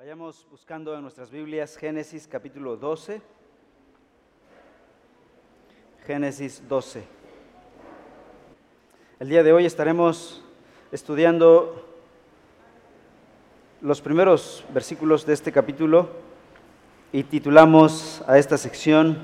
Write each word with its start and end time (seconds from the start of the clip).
Vayamos 0.00 0.46
buscando 0.50 0.94
en 0.94 1.02
nuestras 1.02 1.30
Biblias 1.30 1.76
Génesis 1.76 2.26
capítulo 2.26 2.74
12. 2.74 3.20
Génesis 6.06 6.62
12. 6.66 7.04
El 9.18 9.28
día 9.28 9.42
de 9.42 9.52
hoy 9.52 9.66
estaremos 9.66 10.42
estudiando 10.90 11.86
los 13.82 14.00
primeros 14.00 14.64
versículos 14.72 15.26
de 15.26 15.34
este 15.34 15.52
capítulo 15.52 16.08
y 17.12 17.24
titulamos 17.24 18.24
a 18.26 18.38
esta 18.38 18.56
sección 18.56 19.18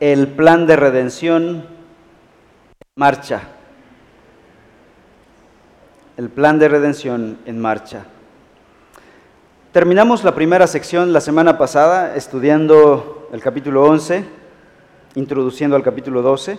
El 0.00 0.26
plan 0.26 0.66
de 0.66 0.74
redención 0.74 1.64
en 2.80 2.96
marcha. 2.96 3.42
El 6.16 6.28
plan 6.28 6.58
de 6.58 6.66
redención 6.66 7.38
en 7.46 7.60
marcha. 7.60 8.06
Terminamos 9.76 10.24
la 10.24 10.34
primera 10.34 10.66
sección 10.66 11.12
la 11.12 11.20
semana 11.20 11.58
pasada 11.58 12.16
estudiando 12.16 13.28
el 13.30 13.42
capítulo 13.42 13.84
11, 13.84 14.24
introduciendo 15.16 15.76
al 15.76 15.82
capítulo 15.82 16.22
12. 16.22 16.58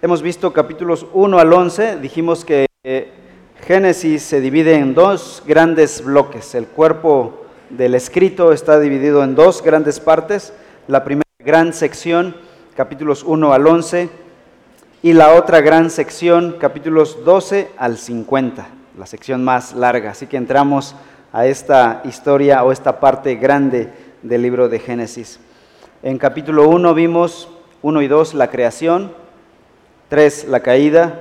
Hemos 0.00 0.22
visto 0.22 0.50
capítulos 0.50 1.04
1 1.12 1.38
al 1.38 1.52
11, 1.52 1.98
dijimos 1.98 2.46
que 2.46 2.64
eh, 2.84 3.12
Génesis 3.66 4.22
se 4.22 4.40
divide 4.40 4.76
en 4.76 4.94
dos 4.94 5.42
grandes 5.46 6.02
bloques. 6.02 6.54
El 6.54 6.68
cuerpo 6.68 7.44
del 7.68 7.94
escrito 7.94 8.54
está 8.54 8.80
dividido 8.80 9.22
en 9.22 9.34
dos 9.34 9.62
grandes 9.62 10.00
partes. 10.00 10.54
La 10.88 11.04
primera 11.04 11.28
gran 11.38 11.74
sección, 11.74 12.34
capítulos 12.74 13.24
1 13.24 13.52
al 13.52 13.66
11, 13.66 14.08
y 15.02 15.12
la 15.12 15.34
otra 15.34 15.60
gran 15.60 15.90
sección, 15.90 16.56
capítulos 16.58 17.26
12 17.26 17.72
al 17.76 17.98
50, 17.98 18.68
la 18.96 19.04
sección 19.04 19.44
más 19.44 19.74
larga. 19.74 20.12
Así 20.12 20.26
que 20.26 20.38
entramos 20.38 20.96
a 21.32 21.46
esta 21.46 22.02
historia 22.04 22.62
o 22.62 22.72
esta 22.72 23.00
parte 23.00 23.36
grande 23.36 23.88
del 24.22 24.42
libro 24.42 24.68
de 24.68 24.78
Génesis. 24.78 25.40
En 26.02 26.18
capítulo 26.18 26.68
1 26.68 26.94
vimos 26.94 27.48
1 27.80 28.02
y 28.02 28.08
2 28.08 28.34
la 28.34 28.50
creación, 28.50 29.12
3 30.10 30.48
la 30.48 30.60
caída 30.60 31.20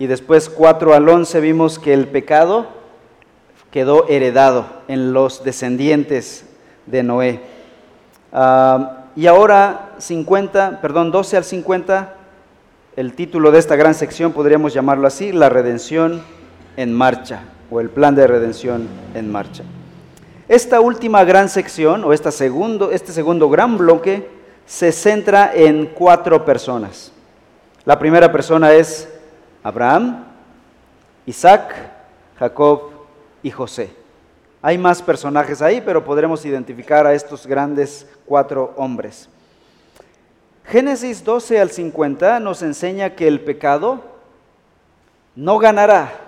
y 0.00 0.08
después 0.08 0.50
4 0.50 0.92
al 0.92 1.08
11 1.08 1.40
vimos 1.40 1.78
que 1.78 1.94
el 1.94 2.08
pecado 2.08 2.66
quedó 3.70 4.08
heredado 4.08 4.66
en 4.88 5.12
los 5.12 5.44
descendientes 5.44 6.44
de 6.86 7.02
Noé. 7.04 7.40
Ah, 8.32 9.04
y 9.14 9.26
ahora 9.26 9.94
50, 9.98 10.80
perdón, 10.80 11.12
12 11.12 11.36
al 11.36 11.44
50, 11.44 12.14
el 12.96 13.14
título 13.14 13.52
de 13.52 13.60
esta 13.60 13.76
gran 13.76 13.94
sección 13.94 14.32
podríamos 14.32 14.74
llamarlo 14.74 15.06
así, 15.06 15.30
la 15.30 15.48
redención 15.48 16.22
en 16.78 16.94
marcha 16.94 17.40
o 17.72 17.80
el 17.80 17.90
plan 17.90 18.14
de 18.14 18.28
redención 18.28 18.86
en 19.12 19.30
marcha. 19.32 19.64
Esta 20.48 20.80
última 20.80 21.24
gran 21.24 21.48
sección 21.48 22.04
o 22.04 22.12
esta 22.12 22.30
segundo, 22.30 22.92
este 22.92 23.10
segundo 23.10 23.50
gran 23.50 23.76
bloque 23.76 24.30
se 24.64 24.92
centra 24.92 25.50
en 25.52 25.86
cuatro 25.86 26.44
personas. 26.44 27.10
La 27.84 27.98
primera 27.98 28.30
persona 28.30 28.72
es 28.72 29.08
Abraham, 29.64 30.24
Isaac, 31.26 31.74
Jacob 32.38 32.90
y 33.42 33.50
José. 33.50 33.90
Hay 34.62 34.78
más 34.78 35.02
personajes 35.02 35.60
ahí, 35.60 35.82
pero 35.84 36.04
podremos 36.04 36.46
identificar 36.46 37.08
a 37.08 37.12
estos 37.12 37.44
grandes 37.44 38.06
cuatro 38.24 38.72
hombres. 38.76 39.28
Génesis 40.64 41.24
12 41.24 41.60
al 41.60 41.70
50 41.70 42.38
nos 42.38 42.62
enseña 42.62 43.16
que 43.16 43.26
el 43.26 43.40
pecado 43.40 44.00
no 45.34 45.58
ganará 45.58 46.27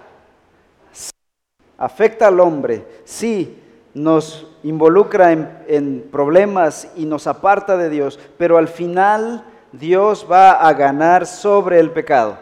afecta 1.81 2.29
al 2.29 2.39
hombre, 2.39 2.85
sí, 3.05 3.59
nos 3.95 4.47
involucra 4.63 5.33
en, 5.33 6.07
problemas 6.13 6.89
y 6.95 7.07
nos 7.07 7.27
aparta 7.27 7.77
de 7.77 7.89
Dios, 7.89 8.21
pero 8.37 8.59
al 8.59 8.69
final 8.69 9.45
Dios 9.73 10.27
va 10.31 10.53
a 10.53 10.73
ganar 10.75 11.27
sobre 11.27 11.81
el 11.81 11.91
pecado. 11.91 12.39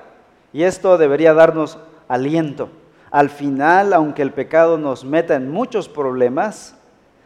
Y 0.52 0.64
esto 0.64 0.98
debería 0.98 1.34
darnos 1.34 1.78
aliento. 2.08 2.68
Al 3.10 3.30
final, 3.30 3.92
aunque 3.92 4.22
el 4.22 4.32
pecado 4.32 4.76
nos 4.76 5.04
meta 5.04 5.36
en 5.36 5.50
muchos 5.50 5.88
problemas, 5.88 6.74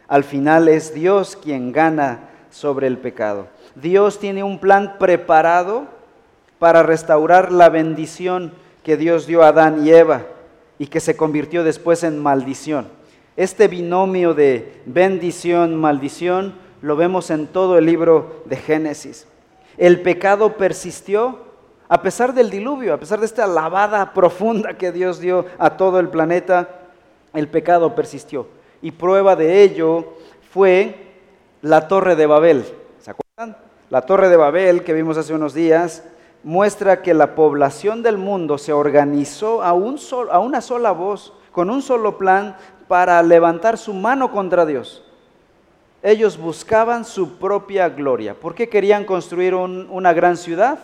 al 0.07 0.23
final 0.23 0.67
es 0.67 0.93
Dios 0.93 1.35
quien 1.35 1.71
gana 1.71 2.29
sobre 2.51 2.85
el 2.87 2.99
pecado. 2.99 3.47
Dios 3.73 4.19
tiene 4.19 4.43
un 4.43 4.59
plan 4.59 4.97
preparado 4.99 5.85
para 6.59 6.83
restaurar 6.83 7.51
la 7.51 7.69
bendición 7.69 8.53
que 8.83 8.97
Dios 8.97 9.25
dio 9.25 9.41
a 9.41 9.47
Adán 9.47 9.85
y 9.85 9.91
Eva 9.91 10.21
y 10.77 10.87
que 10.87 10.99
se 10.99 11.15
convirtió 11.15 11.63
después 11.63 12.03
en 12.03 12.21
maldición. 12.21 12.87
Este 13.35 13.67
binomio 13.67 14.33
de 14.33 14.81
bendición, 14.85 15.75
maldición, 15.75 16.55
lo 16.81 16.95
vemos 16.95 17.29
en 17.31 17.47
todo 17.47 17.77
el 17.77 17.85
libro 17.85 18.43
de 18.45 18.57
Génesis. 18.57 19.27
El 19.77 20.01
pecado 20.01 20.57
persistió 20.57 21.39
a 21.93 22.01
pesar 22.01 22.33
del 22.33 22.49
diluvio, 22.49 22.93
a 22.93 22.97
pesar 22.97 23.19
de 23.19 23.25
esta 23.25 23.45
lavada 23.45 24.13
profunda 24.13 24.77
que 24.77 24.91
Dios 24.91 25.19
dio 25.19 25.45
a 25.59 25.77
todo 25.77 25.99
el 25.99 26.09
planeta, 26.09 26.67
el 27.33 27.47
pecado 27.47 27.93
persistió. 27.93 28.47
Y 28.81 28.91
prueba 28.91 29.35
de 29.35 29.61
ello 29.61 30.13
fue 30.51 30.95
la 31.61 31.87
torre 31.87 32.15
de 32.15 32.25
Babel. 32.25 32.65
¿Se 32.99 33.11
acuerdan? 33.11 33.57
La 33.89 34.01
torre 34.01 34.29
de 34.29 34.37
Babel 34.37 34.83
que 34.83 34.93
vimos 34.93 35.17
hace 35.17 35.33
unos 35.35 35.53
días, 35.53 36.03
muestra 36.43 37.01
que 37.01 37.13
la 37.13 37.35
población 37.35 38.03
del 38.03 38.17
mundo 38.17 38.57
se 38.57 38.73
organizó 38.73 39.63
a, 39.63 39.73
una 39.73 40.61
sola 40.61 40.91
voz, 40.91 41.33
con 41.51 41.69
un 41.69 41.81
solo 41.81 42.17
plan, 42.17 42.57
para 42.87 43.23
levantar 43.23 43.77
su 43.77 43.93
mano 43.93 44.31
contra 44.31 44.65
Dios. 44.65 45.03
Ellos 46.03 46.37
buscaban 46.37 47.05
su 47.05 47.37
propia 47.37 47.87
gloria. 47.87 48.33
¿Por 48.33 48.53
qué 48.53 48.67
querían 48.67 49.05
construir 49.05 49.55
una 49.55 50.11
gran 50.11 50.35
ciudad? 50.35 50.79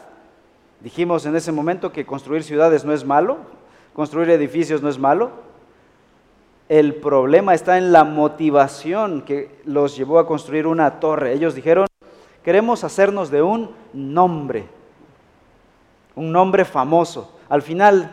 Dijimos 0.80 1.26
en 1.26 1.36
ese 1.36 1.52
momento 1.52 1.92
que 1.92 2.06
construir 2.06 2.44
ciudades 2.44 2.86
no 2.86 2.94
es 2.94 3.04
malo, 3.04 3.38
construir 3.94 4.30
edificios 4.30 4.82
no 4.82 4.88
es 4.88 4.98
malo. 4.98 5.32
El 6.70 6.96
problema 6.96 7.54
está 7.54 7.78
en 7.78 7.92
la 7.92 8.06
motivación 8.06 9.24
que 9.24 9.60
los 9.66 9.98
llevó 9.98 10.20
a 10.20 10.28
construir 10.28 10.68
una 10.68 11.02
torre. 11.02 11.34
Ellos 11.34 11.54
dijeron, 11.54 11.88
queremos 12.44 12.86
hacernos 12.86 13.30
de 13.30 13.42
un 13.42 13.72
nombre 13.92 14.79
un 16.20 16.34
nombre 16.34 16.66
famoso. 16.66 17.32
Al 17.48 17.62
final 17.62 18.12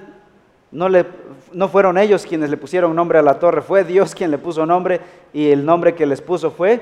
no, 0.71 1.69
fueron 1.69 1.99
ellos 1.99 2.25
quienes 2.25 2.51
le 2.51 2.57
pusieron 2.57 2.95
nombre 2.95 3.19
a 3.19 3.23
la 3.23 3.41
torre, 3.41 3.63
fue 3.63 3.83
Dios 3.83 4.15
quien 4.15 4.31
le 4.31 4.39
puso 4.39 4.65
nombre 4.65 5.01
y 5.33 5.51
el 5.51 5.67
nombre 5.67 5.97
que 5.97 6.07
les 6.07 6.21
puso 6.21 6.53
fue 6.53 6.81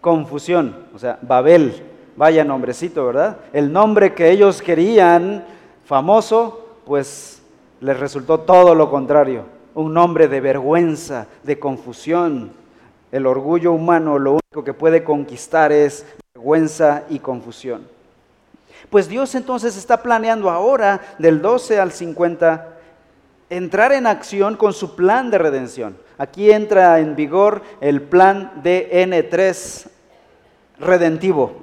confusión, 0.00 0.76
o 0.92 0.98
sea, 0.98 1.18
Babel, 1.22 1.80
vaya 2.16 2.42
nombrecito, 2.42 3.06
¿verdad? 3.06 3.38
El 3.52 3.72
nombre 3.72 4.14
que 4.14 4.30
ellos 4.30 4.62
querían 4.62 5.44
famoso, 5.84 6.80
pues 6.84 7.40
les 7.80 7.98
resultó 7.98 8.40
todo 8.40 8.74
lo 8.74 8.90
contrario, 8.90 9.44
un 9.74 9.94
nombre 9.94 10.26
de 10.26 10.40
vergüenza, 10.40 11.28
de 11.44 11.60
confusión. 11.60 12.50
El 13.12 13.26
orgullo 13.26 13.72
humano 13.72 14.18
lo 14.18 14.32
único 14.32 14.64
que 14.64 14.74
puede 14.74 15.04
conquistar 15.04 15.70
es 15.70 16.04
vergüenza 16.34 17.04
y 17.08 17.20
confusión. 17.20 17.95
Pues 18.90 19.08
Dios 19.08 19.34
entonces 19.34 19.76
está 19.76 20.02
planeando 20.02 20.50
ahora, 20.50 21.00
del 21.18 21.42
12 21.42 21.80
al 21.80 21.92
50, 21.92 22.68
entrar 23.50 23.92
en 23.92 24.06
acción 24.06 24.56
con 24.56 24.72
su 24.72 24.94
plan 24.94 25.30
de 25.30 25.38
redención. 25.38 25.96
Aquí 26.18 26.50
entra 26.50 26.98
en 27.00 27.16
vigor 27.16 27.62
el 27.80 28.02
plan 28.02 28.62
DN3 28.62 29.88
redentivo. 30.78 31.56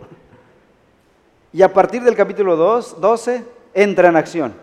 Y 1.51 1.61
a 1.61 1.71
partir 1.71 2.03
del 2.03 2.15
capítulo 2.15 2.55
2, 2.55 2.99
12 2.99 3.45
entra 3.73 4.09
en 4.09 4.15
acción, 4.15 4.53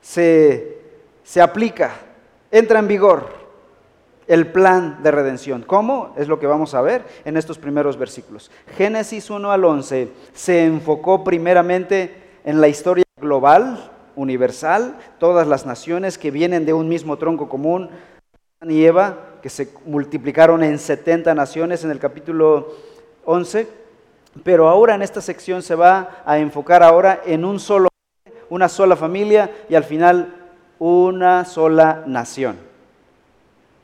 se, 0.00 0.78
se 1.22 1.40
aplica, 1.40 1.92
entra 2.50 2.78
en 2.78 2.88
vigor 2.88 3.43
el 4.26 4.46
plan 4.48 5.02
de 5.02 5.10
redención. 5.10 5.62
¿Cómo? 5.62 6.14
Es 6.16 6.28
lo 6.28 6.38
que 6.38 6.46
vamos 6.46 6.74
a 6.74 6.80
ver 6.80 7.04
en 7.24 7.36
estos 7.36 7.58
primeros 7.58 7.98
versículos. 7.98 8.50
Génesis 8.76 9.30
1 9.30 9.50
al 9.50 9.64
11 9.64 10.08
se 10.32 10.64
enfocó 10.64 11.24
primeramente 11.24 12.14
en 12.44 12.60
la 12.60 12.68
historia 12.68 13.04
global, 13.20 13.90
universal, 14.16 14.96
todas 15.18 15.46
las 15.46 15.66
naciones 15.66 16.18
que 16.18 16.30
vienen 16.30 16.66
de 16.66 16.72
un 16.72 16.88
mismo 16.88 17.16
tronco 17.18 17.48
común, 17.48 17.90
y 18.62 18.84
Eva, 18.84 19.18
que 19.42 19.50
se 19.50 19.68
multiplicaron 19.84 20.62
en 20.62 20.78
70 20.78 21.34
naciones 21.34 21.84
en 21.84 21.90
el 21.90 21.98
capítulo 21.98 22.72
11, 23.24 23.68
pero 24.42 24.68
ahora 24.68 24.94
en 24.94 25.02
esta 25.02 25.20
sección 25.20 25.62
se 25.62 25.74
va 25.74 26.22
a 26.24 26.38
enfocar 26.38 26.82
ahora 26.82 27.20
en 27.26 27.44
un 27.44 27.60
solo, 27.60 27.88
una 28.48 28.68
sola 28.68 28.96
familia 28.96 29.50
y 29.68 29.74
al 29.74 29.84
final 29.84 30.34
una 30.78 31.44
sola 31.44 32.02
nación 32.06 32.56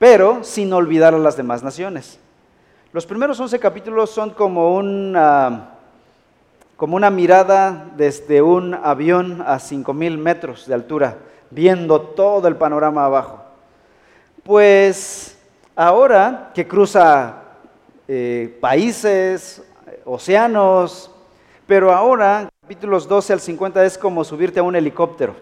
pero 0.00 0.43
sin 0.43 0.73
olvidar 0.73 1.14
a 1.14 1.19
las 1.19 1.37
demás 1.37 1.62
naciones. 1.62 2.19
Los 2.93 3.06
primeros 3.06 3.38
11 3.38 3.61
capítulos 3.61 4.11
son 4.11 4.31
como 4.31 4.75
una, 4.75 5.76
como 6.76 6.97
una 6.97 7.11
mirada 7.11 7.87
desde 7.97 8.43
un 8.43 8.75
avión 8.75 9.43
a 9.43 9.61
5.000 9.61 10.19
metros 10.19 10.67
de 10.67 10.75
altura, 10.75 11.19
viendo 11.50 12.00
todo 12.00 12.49
el 12.49 12.56
panorama 12.56 13.05
abajo. 13.05 13.44
Pues 14.43 15.37
Ahora 15.82 16.50
que 16.55 16.69
cruza 16.69 17.37
eh, 18.06 18.58
países, 18.61 19.62
océanos, 20.05 21.11
pero 21.67 21.91
ahora, 21.91 22.50
capítulos 22.61 23.08
12 23.08 23.32
al 23.32 23.41
50 23.41 23.87
es 23.87 23.97
como 23.97 24.23
subirte 24.23 24.61
a 24.61 24.62
un 24.62 24.76
helicóptero. 24.76 25.37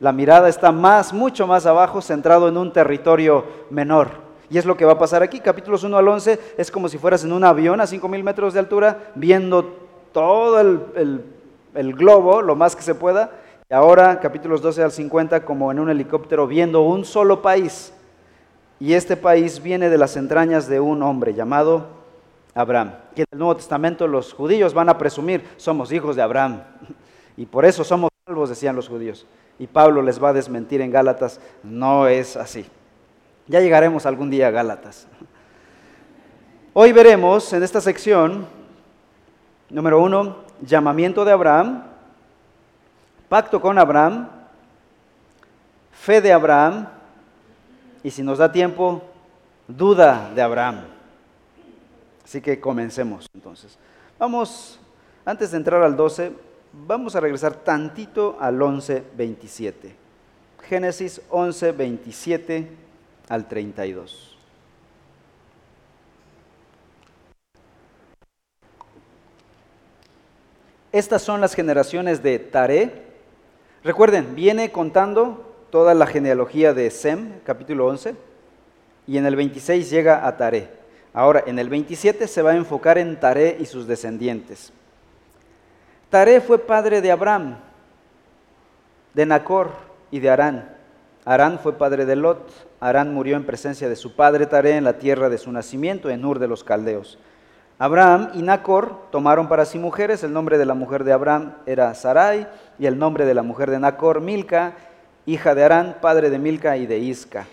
La 0.00 0.12
mirada 0.12 0.48
está 0.48 0.72
más, 0.72 1.12
mucho 1.12 1.46
más 1.46 1.66
abajo, 1.66 2.00
centrado 2.00 2.48
en 2.48 2.56
un 2.56 2.72
territorio 2.72 3.44
menor. 3.68 4.08
Y 4.48 4.56
es 4.56 4.64
lo 4.64 4.76
que 4.76 4.86
va 4.86 4.92
a 4.92 4.98
pasar 4.98 5.22
aquí. 5.22 5.40
Capítulos 5.40 5.84
1 5.84 5.96
al 5.96 6.08
11 6.08 6.40
es 6.56 6.70
como 6.70 6.88
si 6.88 6.96
fueras 6.96 7.22
en 7.22 7.32
un 7.32 7.44
avión 7.44 7.80
a 7.80 7.84
5.000 7.84 8.22
metros 8.22 8.54
de 8.54 8.60
altura, 8.60 9.12
viendo 9.14 9.76
todo 10.12 10.58
el, 10.58 11.22
el 11.74 11.94
globo, 11.94 12.40
lo 12.40 12.56
más 12.56 12.74
que 12.74 12.82
se 12.82 12.94
pueda. 12.94 13.30
Y 13.68 13.74
ahora, 13.74 14.18
capítulos 14.20 14.62
12 14.62 14.82
al 14.82 14.90
50, 14.90 15.44
como 15.44 15.70
en 15.70 15.78
un 15.78 15.90
helicóptero, 15.90 16.46
viendo 16.46 16.80
un 16.80 17.04
solo 17.04 17.42
país. 17.42 17.92
Y 18.80 18.94
este 18.94 19.18
país 19.18 19.62
viene 19.62 19.90
de 19.90 19.98
las 19.98 20.16
entrañas 20.16 20.66
de 20.66 20.80
un 20.80 21.02
hombre 21.02 21.34
llamado 21.34 21.86
Abraham. 22.54 22.94
Que 23.14 23.22
en 23.22 23.28
el 23.32 23.38
Nuevo 23.38 23.56
Testamento 23.56 24.08
los 24.08 24.32
judíos 24.32 24.72
van 24.72 24.88
a 24.88 24.96
presumir, 24.96 25.44
somos 25.58 25.92
hijos 25.92 26.16
de 26.16 26.22
Abraham. 26.22 26.62
Y 27.36 27.46
por 27.46 27.64
eso 27.64 27.84
somos 27.84 28.10
salvos, 28.26 28.50
decían 28.50 28.76
los 28.76 28.86
judíos. 28.86 29.24
Y 29.60 29.66
Pablo 29.66 30.00
les 30.00 30.20
va 30.20 30.30
a 30.30 30.32
desmentir 30.32 30.80
en 30.80 30.90
Gálatas, 30.90 31.38
no 31.62 32.08
es 32.08 32.34
así. 32.34 32.64
Ya 33.46 33.60
llegaremos 33.60 34.06
algún 34.06 34.30
día 34.30 34.48
a 34.48 34.50
Gálatas. 34.50 35.06
Hoy 36.72 36.92
veremos 36.92 37.52
en 37.52 37.62
esta 37.62 37.78
sección, 37.82 38.46
número 39.68 40.00
uno, 40.00 40.36
llamamiento 40.62 41.26
de 41.26 41.32
Abraham, 41.32 41.82
pacto 43.28 43.60
con 43.60 43.78
Abraham, 43.78 44.30
fe 45.92 46.22
de 46.22 46.32
Abraham 46.32 46.88
y 48.02 48.10
si 48.10 48.22
nos 48.22 48.38
da 48.38 48.50
tiempo, 48.50 49.02
duda 49.68 50.30
de 50.34 50.40
Abraham. 50.40 50.84
Así 52.24 52.40
que 52.40 52.58
comencemos 52.58 53.26
entonces. 53.34 53.78
Vamos, 54.18 54.80
antes 55.26 55.50
de 55.50 55.58
entrar 55.58 55.82
al 55.82 55.98
12, 55.98 56.32
vamos 56.72 57.16
a 57.16 57.20
regresar 57.20 57.54
tantito 57.54 58.36
al 58.40 58.60
11, 58.60 59.04
27. 59.16 59.94
Génesis 60.68 61.20
11, 61.30 61.72
27 61.72 62.68
al 63.28 63.48
32. 63.48 64.36
Estas 70.92 71.22
son 71.22 71.40
las 71.40 71.54
generaciones 71.54 72.22
de 72.22 72.38
Taré. 72.38 73.04
Recuerden, 73.84 74.34
viene 74.34 74.72
contando 74.72 75.66
toda 75.70 75.94
la 75.94 76.06
genealogía 76.06 76.74
de 76.74 76.90
Sem, 76.90 77.40
capítulo 77.44 77.86
11, 77.86 78.16
y 79.06 79.16
en 79.16 79.26
el 79.26 79.36
26 79.36 79.88
llega 79.88 80.26
a 80.26 80.36
Taré. 80.36 80.68
Ahora, 81.12 81.44
en 81.46 81.58
el 81.58 81.68
27 81.68 82.26
se 82.26 82.42
va 82.42 82.50
a 82.50 82.56
enfocar 82.56 82.98
en 82.98 83.18
Taré 83.18 83.56
y 83.60 83.66
sus 83.66 83.86
descendientes. 83.86 84.72
Taré 86.10 86.40
fue 86.40 86.58
padre 86.58 87.00
de 87.00 87.12
Abraham, 87.12 87.56
de 89.14 89.26
Nacor 89.26 89.70
y 90.10 90.18
de 90.18 90.28
Arán. 90.28 90.68
Arán 91.24 91.60
fue 91.60 91.78
padre 91.78 92.04
de 92.04 92.16
Lot. 92.16 92.50
Arán 92.80 93.14
murió 93.14 93.36
en 93.36 93.46
presencia 93.46 93.88
de 93.88 93.94
su 93.94 94.16
padre 94.16 94.46
Taré 94.46 94.76
en 94.76 94.82
la 94.82 94.94
tierra 94.94 95.28
de 95.28 95.38
su 95.38 95.52
nacimiento, 95.52 96.10
en 96.10 96.24
Ur 96.24 96.40
de 96.40 96.48
los 96.48 96.64
Caldeos. 96.64 97.16
Abraham 97.78 98.30
y 98.34 98.42
Nacor 98.42 99.10
tomaron 99.12 99.48
para 99.48 99.64
sí 99.64 99.78
mujeres. 99.78 100.24
El 100.24 100.32
nombre 100.32 100.58
de 100.58 100.66
la 100.66 100.74
mujer 100.74 101.04
de 101.04 101.12
Abraham 101.12 101.54
era 101.64 101.94
Sarai 101.94 102.48
y 102.76 102.86
el 102.86 102.98
nombre 102.98 103.24
de 103.24 103.34
la 103.34 103.44
mujer 103.44 103.70
de 103.70 103.78
Nacor, 103.78 104.20
Milca, 104.20 104.72
hija 105.26 105.54
de 105.54 105.62
Arán, 105.62 105.98
padre 106.00 106.28
de 106.28 106.40
Milca 106.40 106.76
y 106.76 106.86
de 106.86 106.98
Isca. 106.98 107.46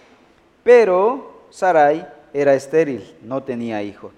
Pero 0.64 1.44
Sarai 1.52 2.08
era 2.34 2.56
estéril, 2.56 3.16
no 3.22 3.44
tenía 3.44 3.84
hijo. 3.84 4.12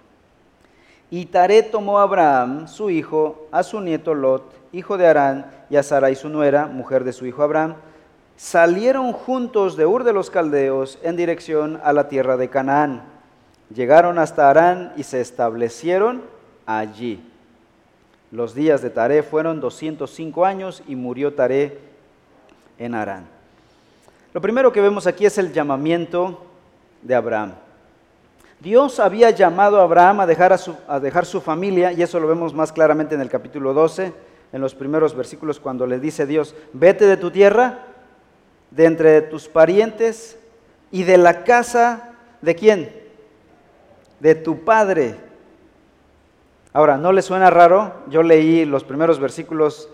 Y 1.12 1.26
Taré 1.26 1.64
tomó 1.64 2.00
a 2.00 2.04
Abraham, 2.04 2.68
su 2.68 2.90
hijo, 2.90 3.48
a 3.52 3.64
su 3.64 3.82
nieto 3.82 4.14
Lot, 4.14 4.54
hijo 4.72 4.98
de 4.98 5.08
Arán, 5.08 5.46
y 5.70 5.76
a 5.76 5.84
Sarai 5.84 6.16
su 6.16 6.30
nuera, 6.30 6.68
mujer 6.68 7.04
de 7.04 7.14
su 7.14 7.26
hijo 7.26 7.44
Abraham, 7.44 7.76
salieron 8.36 9.12
juntos 9.12 9.76
de 9.76 9.86
Ur 9.86 10.04
de 10.04 10.14
los 10.14 10.30
Caldeos 10.30 11.00
en 11.04 11.16
dirección 11.16 11.80
a 11.84 11.94
la 11.94 12.08
tierra 12.08 12.38
de 12.38 12.50
Canaán. 12.50 13.04
Llegaron 13.74 14.18
hasta 14.18 14.50
Arán 14.50 14.94
y 14.98 15.04
se 15.04 15.22
establecieron 15.22 16.24
allí. 16.66 17.24
Los 18.32 18.54
días 18.54 18.82
de 18.82 18.90
Taré 18.90 19.24
fueron 19.24 19.60
205 19.60 20.46
años 20.46 20.84
y 20.88 20.96
murió 20.96 21.34
Taré 21.34 21.80
en 22.78 22.96
Arán. 22.96 23.28
Lo 24.34 24.42
primero 24.42 24.72
que 24.72 24.82
vemos 24.82 25.08
aquí 25.08 25.26
es 25.26 25.38
el 25.40 25.52
llamamiento 25.52 26.46
de 27.02 27.16
Abraham. 27.16 27.54
Dios 28.60 29.00
había 29.00 29.30
llamado 29.30 29.80
a 29.80 29.84
Abraham 29.84 30.20
a 30.20 30.26
dejar, 30.26 30.52
a, 30.52 30.58
su, 30.58 30.76
a 30.88 31.00
dejar 31.00 31.26
su 31.26 31.40
familia, 31.40 31.94
y 31.94 32.02
eso 32.02 32.20
lo 32.20 32.28
vemos 32.28 32.54
más 32.54 32.74
claramente 32.74 33.16
en 33.16 33.22
el 33.22 33.30
capítulo 33.30 33.74
12, 33.74 34.14
en 34.52 34.62
los 34.62 34.76
primeros 34.76 35.16
versículos, 35.16 35.60
cuando 35.60 35.88
le 35.88 36.00
dice 36.00 36.26
Dios, 36.26 36.56
vete 36.74 37.06
de 37.06 37.18
tu 37.18 37.32
tierra, 37.32 37.86
de 38.72 38.86
entre 38.86 39.22
tus 39.22 39.48
parientes 39.48 40.38
y 40.92 41.04
de 41.04 41.18
la 41.18 41.44
casa 41.44 42.16
de 42.42 42.56
quién? 42.56 42.94
De 44.20 44.36
tu 44.36 44.64
padre. 44.64 45.16
Ahora, 46.74 46.98
¿no 46.98 47.12
le 47.12 47.22
suena 47.22 47.50
raro? 47.50 47.94
Yo 48.10 48.24
leí 48.24 48.66
los 48.66 48.84
primeros 48.84 49.20
versículos 49.20 49.90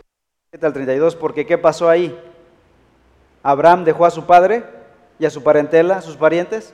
al 0.60 0.74
32 0.74 1.16
porque 1.16 1.46
¿qué 1.46 1.58
pasó 1.58 1.90
ahí? 1.90 2.18
Abraham 3.44 3.84
dejó 3.84 4.06
a 4.06 4.12
su 4.12 4.26
padre 4.26 4.64
y 5.20 5.26
a 5.26 5.30
su 5.30 5.44
parentela, 5.44 5.98
a 5.98 6.02
sus 6.02 6.18
parientes. 6.18 6.74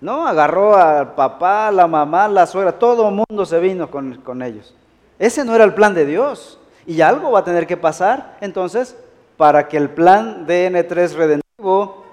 No, 0.00 0.26
agarró 0.26 0.76
al 0.76 1.14
papá, 1.14 1.70
la 1.70 1.86
mamá, 1.86 2.28
la 2.28 2.46
suegra, 2.46 2.72
todo 2.72 3.08
el 3.08 3.14
mundo 3.14 3.44
se 3.44 3.58
vino 3.58 3.90
con, 3.90 4.16
con 4.22 4.42
ellos. 4.42 4.74
Ese 5.18 5.44
no 5.44 5.54
era 5.54 5.64
el 5.64 5.74
plan 5.74 5.94
de 5.94 6.06
Dios. 6.06 6.58
Y 6.86 7.00
algo 7.00 7.32
va 7.32 7.40
a 7.40 7.44
tener 7.44 7.66
que 7.66 7.76
pasar 7.76 8.38
entonces 8.40 8.96
para 9.36 9.68
que 9.68 9.76
el 9.76 9.90
plan 9.90 10.46
de 10.46 10.70
N3 10.70 11.12
redentivo 11.12 12.04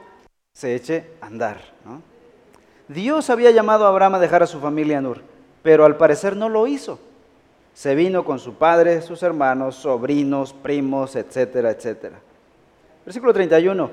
se 0.53 0.75
eche 0.75 1.11
a 1.21 1.27
andar. 1.27 1.57
Dios 2.87 3.29
había 3.29 3.51
llamado 3.51 3.85
a 3.85 3.89
Abraham 3.89 4.15
a 4.15 4.19
dejar 4.19 4.43
a 4.43 4.47
su 4.47 4.59
familia 4.59 4.99
en 4.99 5.07
Ur, 5.07 5.21
pero 5.63 5.85
al 5.85 5.97
parecer 5.97 6.35
no 6.35 6.49
lo 6.49 6.67
hizo. 6.67 6.99
Se 7.73 7.95
vino 7.95 8.23
con 8.23 8.39
su 8.39 8.53
padre, 8.53 9.01
sus 9.01 9.23
hermanos, 9.23 9.75
sobrinos, 9.75 10.53
primos, 10.53 11.15
etcétera, 11.15 11.71
etcétera. 11.71 12.19
Versículo 13.05 13.33
31, 13.33 13.89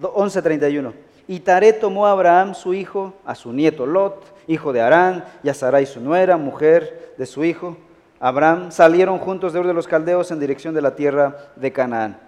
11:31. 0.00 0.92
Y 1.28 1.40
Taré 1.40 1.74
tomó 1.74 2.06
a 2.06 2.12
Abraham 2.12 2.54
su 2.54 2.72
hijo, 2.72 3.12
a 3.26 3.34
su 3.34 3.52
nieto 3.52 3.84
Lot, 3.84 4.24
hijo 4.46 4.72
de 4.72 4.80
Arán, 4.80 5.26
y 5.42 5.50
a 5.50 5.54
Sarai 5.54 5.84
su 5.84 6.00
nuera, 6.00 6.38
mujer 6.38 7.12
de 7.18 7.26
su 7.26 7.44
hijo. 7.44 7.76
Abraham 8.18 8.72
salieron 8.72 9.18
juntos 9.18 9.52
de 9.52 9.62
de 9.62 9.74
los 9.74 9.86
Caldeos 9.86 10.30
en 10.30 10.40
dirección 10.40 10.74
de 10.74 10.80
la 10.80 10.96
tierra 10.96 11.36
de 11.54 11.70
Canaán. 11.70 12.18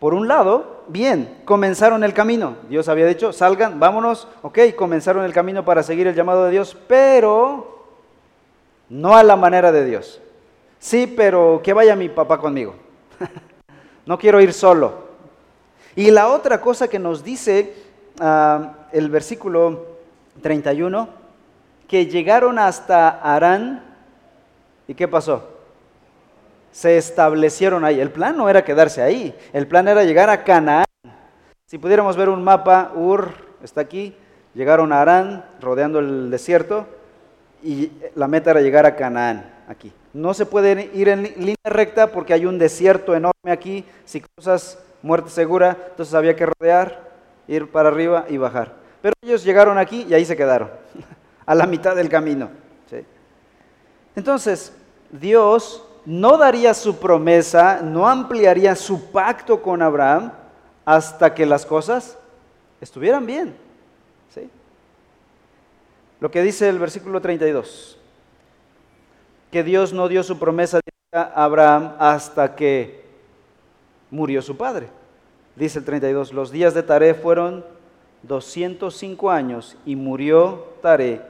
Por 0.00 0.12
un 0.12 0.26
lado, 0.26 0.82
bien, 0.88 1.40
comenzaron 1.44 2.02
el 2.02 2.14
camino. 2.14 2.56
Dios 2.68 2.88
había 2.88 3.06
dicho, 3.06 3.32
salgan, 3.32 3.78
vámonos, 3.78 4.26
ok, 4.42 4.58
comenzaron 4.76 5.24
el 5.24 5.32
camino 5.32 5.64
para 5.64 5.84
seguir 5.84 6.08
el 6.08 6.14
llamado 6.16 6.44
de 6.46 6.50
Dios, 6.50 6.76
pero 6.88 7.86
no 8.88 9.16
a 9.16 9.22
la 9.22 9.36
manera 9.36 9.70
de 9.70 9.84
Dios. 9.84 10.20
Sí, 10.80 11.12
pero 11.16 11.60
que 11.62 11.72
vaya 11.72 11.94
mi 11.94 12.08
papá 12.08 12.38
conmigo. 12.38 12.74
no 14.06 14.18
quiero 14.18 14.40
ir 14.40 14.52
solo. 14.52 15.07
Y 15.98 16.12
la 16.12 16.28
otra 16.28 16.60
cosa 16.60 16.86
que 16.86 17.00
nos 17.00 17.24
dice 17.24 17.74
ah, 18.20 18.86
el 18.92 19.10
versículo 19.10 19.96
31, 20.40 21.08
que 21.88 22.06
llegaron 22.06 22.60
hasta 22.60 23.08
Arán, 23.08 23.82
¿y 24.86 24.94
qué 24.94 25.08
pasó? 25.08 25.48
Se 26.70 26.96
establecieron 26.98 27.84
ahí. 27.84 27.98
El 27.98 28.12
plan 28.12 28.36
no 28.36 28.48
era 28.48 28.64
quedarse 28.64 29.02
ahí, 29.02 29.36
el 29.52 29.66
plan 29.66 29.88
era 29.88 30.04
llegar 30.04 30.30
a 30.30 30.44
Canaán. 30.44 30.84
Si 31.66 31.78
pudiéramos 31.78 32.16
ver 32.16 32.28
un 32.28 32.44
mapa, 32.44 32.92
Ur 32.94 33.32
está 33.64 33.80
aquí, 33.80 34.14
llegaron 34.54 34.92
a 34.92 35.00
Arán, 35.02 35.44
rodeando 35.60 35.98
el 35.98 36.30
desierto, 36.30 36.86
y 37.60 37.90
la 38.14 38.28
meta 38.28 38.52
era 38.52 38.60
llegar 38.60 38.86
a 38.86 38.94
Canaán, 38.94 39.52
aquí. 39.66 39.92
No 40.12 40.32
se 40.32 40.46
puede 40.46 40.92
ir 40.94 41.08
en 41.08 41.24
línea 41.24 41.56
recta 41.64 42.12
porque 42.12 42.34
hay 42.34 42.46
un 42.46 42.56
desierto 42.56 43.16
enorme 43.16 43.50
aquí. 43.50 43.84
Si 44.04 44.20
cruzas 44.20 44.78
muerte 45.02 45.30
segura, 45.30 45.76
entonces 45.90 46.14
había 46.14 46.36
que 46.36 46.46
rodear, 46.46 47.08
ir 47.46 47.70
para 47.70 47.88
arriba 47.88 48.26
y 48.28 48.36
bajar. 48.36 48.74
Pero 49.00 49.14
ellos 49.22 49.44
llegaron 49.44 49.78
aquí 49.78 50.06
y 50.08 50.14
ahí 50.14 50.24
se 50.24 50.36
quedaron, 50.36 50.70
a 51.46 51.54
la 51.54 51.66
mitad 51.66 51.94
del 51.96 52.08
camino. 52.08 52.50
Entonces, 54.18 54.72
Dios 55.12 55.84
no 56.04 56.36
daría 56.38 56.74
su 56.74 56.98
promesa, 56.98 57.82
no 57.82 58.08
ampliaría 58.08 58.74
su 58.74 59.12
pacto 59.12 59.62
con 59.62 59.80
Abraham 59.80 60.32
hasta 60.84 61.32
que 61.34 61.46
las 61.46 61.64
cosas 61.64 62.18
estuvieran 62.80 63.26
bien. 63.26 63.54
¿sí? 64.34 64.50
Lo 66.18 66.32
que 66.32 66.42
dice 66.42 66.68
el 66.68 66.80
versículo 66.80 67.20
32, 67.20 67.96
que 69.52 69.62
Dios 69.62 69.92
no 69.92 70.08
dio 70.08 70.24
su 70.24 70.36
promesa 70.36 70.80
a 71.12 71.44
Abraham 71.44 71.94
hasta 72.00 72.56
que 72.56 73.07
murió 74.10 74.42
su 74.42 74.56
padre. 74.56 74.88
Dice 75.56 75.80
el 75.80 75.84
32, 75.84 76.32
los 76.32 76.50
días 76.50 76.74
de 76.74 76.82
Taré 76.82 77.14
fueron 77.14 77.64
205 78.22 79.30
años 79.30 79.76
y 79.84 79.96
murió 79.96 80.66
Taré 80.82 81.22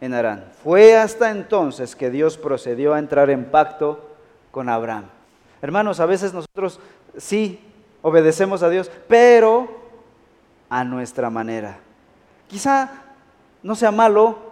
en 0.00 0.14
Arán. 0.14 0.44
Fue 0.62 0.96
hasta 0.96 1.30
entonces 1.30 1.96
que 1.96 2.10
Dios 2.10 2.36
procedió 2.36 2.94
a 2.94 2.98
entrar 2.98 3.30
en 3.30 3.46
pacto 3.46 4.10
con 4.50 4.68
Abraham. 4.68 5.06
Hermanos, 5.62 5.98
a 6.00 6.06
veces 6.06 6.34
nosotros 6.34 6.78
sí 7.16 7.58
obedecemos 8.02 8.62
a 8.62 8.68
Dios, 8.68 8.90
pero 9.08 9.68
a 10.68 10.84
nuestra 10.84 11.30
manera. 11.30 11.78
Quizá 12.48 12.90
no 13.62 13.74
sea 13.74 13.90
malo 13.90 14.43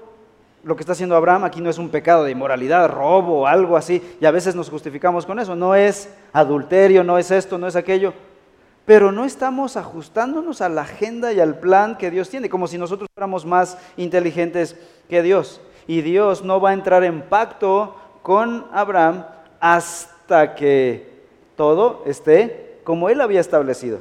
lo 0.65 0.77
que 0.77 0.83
está 0.83 0.93
haciendo 0.93 1.17
Abraham, 1.17 1.45
aquí 1.45 1.61
no 1.61 1.71
es 1.71 1.79
un 1.79 1.89
pecado 1.89 2.25
de 2.25 2.31
inmoralidad, 2.31 2.89
robo 2.89 3.47
algo 3.47 3.77
así, 3.77 4.03
y 4.21 4.27
a 4.27 4.31
veces 4.31 4.55
nos 4.55 4.71
justificamos 4.71 5.27
con 5.27 5.39
eso, 5.39 5.57
no 5.57 5.75
es 5.75 6.09
adulterio, 6.33 7.03
no 7.03 7.19
es 7.19 7.31
esto, 7.31 7.59
no 7.59 7.67
es 7.67 7.77
aquello, 7.77 8.15
pero 8.85 9.13
no 9.13 9.25
estamos 9.25 9.77
ajustándonos 9.77 10.61
a 10.61 10.69
la 10.69 10.83
agenda 10.83 11.33
y 11.33 11.41
al 11.41 11.59
plan 11.59 11.97
que 11.97 12.11
Dios 12.11 12.29
tiene, 12.29 12.49
como 12.49 12.67
si 12.67 12.79
nosotros 12.79 13.09
fuéramos 13.15 13.47
más 13.47 13.79
inteligentes 13.97 14.77
que 15.09 15.23
Dios. 15.23 15.61
Y 15.87 16.03
Dios 16.03 16.45
no 16.45 16.61
va 16.61 16.71
a 16.71 16.75
entrar 16.75 17.05
en 17.05 17.23
pacto 17.23 17.97
con 18.23 18.67
Abraham 18.73 19.25
hasta 19.61 20.55
que 20.55 21.27
todo 21.57 22.03
esté 22.07 22.81
como 22.85 23.09
él 23.09 23.21
había 23.21 23.41
establecido. 23.41 24.01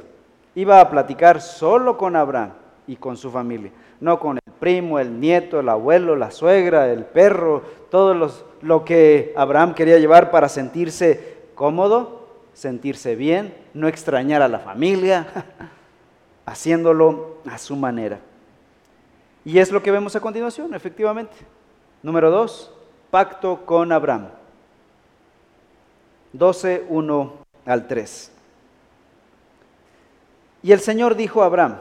Iba 0.54 0.80
a 0.80 0.90
platicar 0.90 1.40
solo 1.40 1.96
con 1.96 2.16
Abraham 2.16 2.52
y 2.86 2.96
con 2.96 3.16
su 3.16 3.30
familia, 3.30 3.70
no 4.02 4.20
con 4.20 4.36
el 4.36 4.52
primo, 4.60 4.98
el 4.98 5.18
nieto, 5.18 5.60
el 5.60 5.70
abuelo, 5.70 6.14
la 6.16 6.30
suegra, 6.30 6.92
el 6.92 7.06
perro, 7.06 7.62
todo 7.90 8.30
lo 8.60 8.84
que 8.84 9.32
Abraham 9.34 9.72
quería 9.72 9.98
llevar 9.98 10.30
para 10.30 10.50
sentirse 10.50 11.38
cómodo 11.54 12.22
sentirse 12.52 13.16
bien, 13.16 13.54
no 13.74 13.88
extrañar 13.88 14.42
a 14.42 14.48
la 14.48 14.58
familia, 14.58 15.26
haciéndolo 16.46 17.38
a 17.50 17.58
su 17.58 17.76
manera. 17.76 18.20
Y 19.44 19.58
es 19.58 19.72
lo 19.72 19.82
que 19.82 19.90
vemos 19.90 20.14
a 20.14 20.20
continuación, 20.20 20.74
efectivamente. 20.74 21.34
Número 22.02 22.30
dos, 22.30 22.72
pacto 23.10 23.64
con 23.64 23.92
Abraham. 23.92 24.28
12, 26.32 26.86
1 26.88 27.32
al 27.66 27.86
3. 27.86 28.32
Y 30.62 30.72
el 30.72 30.80
Señor 30.80 31.16
dijo 31.16 31.42
a 31.42 31.46
Abraham, 31.46 31.78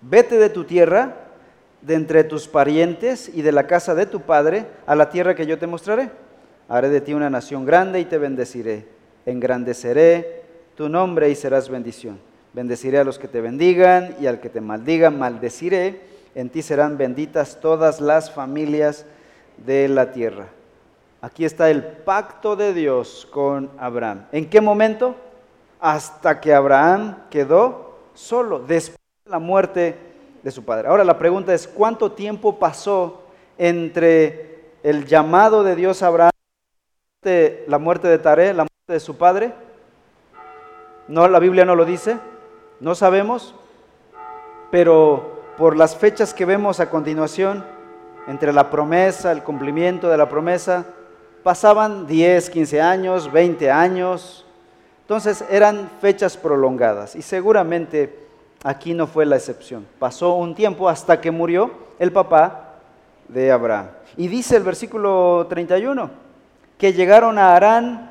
vete 0.00 0.38
de 0.38 0.50
tu 0.50 0.64
tierra, 0.64 1.14
de 1.80 1.94
entre 1.94 2.24
tus 2.24 2.48
parientes 2.48 3.30
y 3.32 3.42
de 3.42 3.52
la 3.52 3.66
casa 3.66 3.94
de 3.94 4.06
tu 4.06 4.22
padre, 4.22 4.66
a 4.86 4.94
la 4.94 5.10
tierra 5.10 5.34
que 5.34 5.46
yo 5.46 5.58
te 5.58 5.66
mostraré. 5.66 6.10
Haré 6.68 6.88
de 6.88 7.00
ti 7.00 7.12
una 7.12 7.28
nación 7.28 7.66
grande 7.66 8.00
y 8.00 8.04
te 8.06 8.18
bendeciré 8.18 8.94
engrandeceré 9.26 10.42
tu 10.76 10.88
nombre 10.88 11.30
y 11.30 11.34
serás 11.34 11.68
bendición. 11.68 12.18
Bendeciré 12.52 12.98
a 12.98 13.04
los 13.04 13.18
que 13.18 13.28
te 13.28 13.40
bendigan 13.40 14.16
y 14.20 14.26
al 14.26 14.40
que 14.40 14.48
te 14.48 14.60
maldigan, 14.60 15.18
maldeciré. 15.18 16.00
En 16.34 16.50
ti 16.50 16.62
serán 16.62 16.98
benditas 16.98 17.60
todas 17.60 18.00
las 18.00 18.30
familias 18.30 19.06
de 19.64 19.88
la 19.88 20.12
tierra. 20.12 20.48
Aquí 21.20 21.44
está 21.44 21.70
el 21.70 21.82
pacto 21.82 22.54
de 22.54 22.74
Dios 22.74 23.26
con 23.30 23.70
Abraham. 23.78 24.26
¿En 24.30 24.48
qué 24.48 24.60
momento? 24.60 25.16
Hasta 25.80 26.40
que 26.40 26.52
Abraham 26.52 27.24
quedó 27.30 27.98
solo, 28.14 28.58
después 28.60 28.98
de 28.98 29.03
la 29.26 29.38
muerte 29.38 29.96
de 30.42 30.50
su 30.50 30.66
padre. 30.66 30.88
Ahora 30.88 31.02
la 31.02 31.16
pregunta 31.16 31.54
es, 31.54 31.66
¿cuánto 31.66 32.12
tiempo 32.12 32.58
pasó 32.58 33.22
entre 33.56 34.74
el 34.82 35.06
llamado 35.06 35.64
de 35.64 35.74
Dios 35.74 36.02
a 36.02 36.08
Abraham, 36.08 36.30
la 37.66 37.78
muerte 37.78 38.06
de 38.08 38.18
Taré, 38.18 38.52
la 38.52 38.66
de 38.86 39.00
su 39.00 39.16
padre? 39.16 39.54
No, 41.08 41.26
la 41.26 41.38
Biblia 41.38 41.64
no 41.64 41.74
lo 41.74 41.86
dice, 41.86 42.18
no 42.80 42.94
sabemos, 42.94 43.54
pero 44.70 45.40
por 45.56 45.74
las 45.74 45.96
fechas 45.96 46.34
que 46.34 46.44
vemos 46.44 46.78
a 46.78 46.90
continuación, 46.90 47.64
entre 48.26 48.52
la 48.52 48.68
promesa, 48.68 49.32
el 49.32 49.42
cumplimiento 49.42 50.10
de 50.10 50.18
la 50.18 50.28
promesa, 50.28 50.84
pasaban 51.42 52.06
10, 52.06 52.50
15 52.50 52.82
años, 52.82 53.32
20 53.32 53.70
años, 53.70 54.44
entonces 55.00 55.42
eran 55.48 55.88
fechas 56.02 56.36
prolongadas 56.36 57.16
y 57.16 57.22
seguramente 57.22 58.23
aquí 58.64 58.94
no 58.94 59.06
fue 59.06 59.26
la 59.26 59.36
excepción. 59.36 59.86
Pasó 60.00 60.34
un 60.34 60.54
tiempo 60.56 60.88
hasta 60.88 61.20
que 61.20 61.30
murió 61.30 61.70
el 62.00 62.10
papá 62.10 62.78
de 63.28 63.52
Abraham. 63.52 63.90
Y 64.16 64.26
dice 64.26 64.56
el 64.56 64.64
versículo 64.64 65.46
31, 65.48 66.10
que 66.78 66.92
llegaron 66.92 67.38
a 67.38 67.54
Arán 67.54 68.10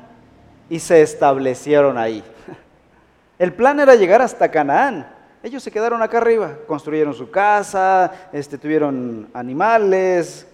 y 0.70 0.78
se 0.78 1.02
establecieron 1.02 1.98
ahí. 1.98 2.24
El 3.38 3.52
plan 3.52 3.78
era 3.80 3.94
llegar 3.96 4.22
hasta 4.22 4.50
Canaán. 4.50 5.06
Ellos 5.42 5.62
se 5.62 5.70
quedaron 5.70 6.00
acá 6.02 6.18
arriba, 6.18 6.56
construyeron 6.66 7.12
su 7.12 7.30
casa, 7.30 8.12
este, 8.32 8.56
tuvieron 8.56 9.28
animales, 9.34 10.46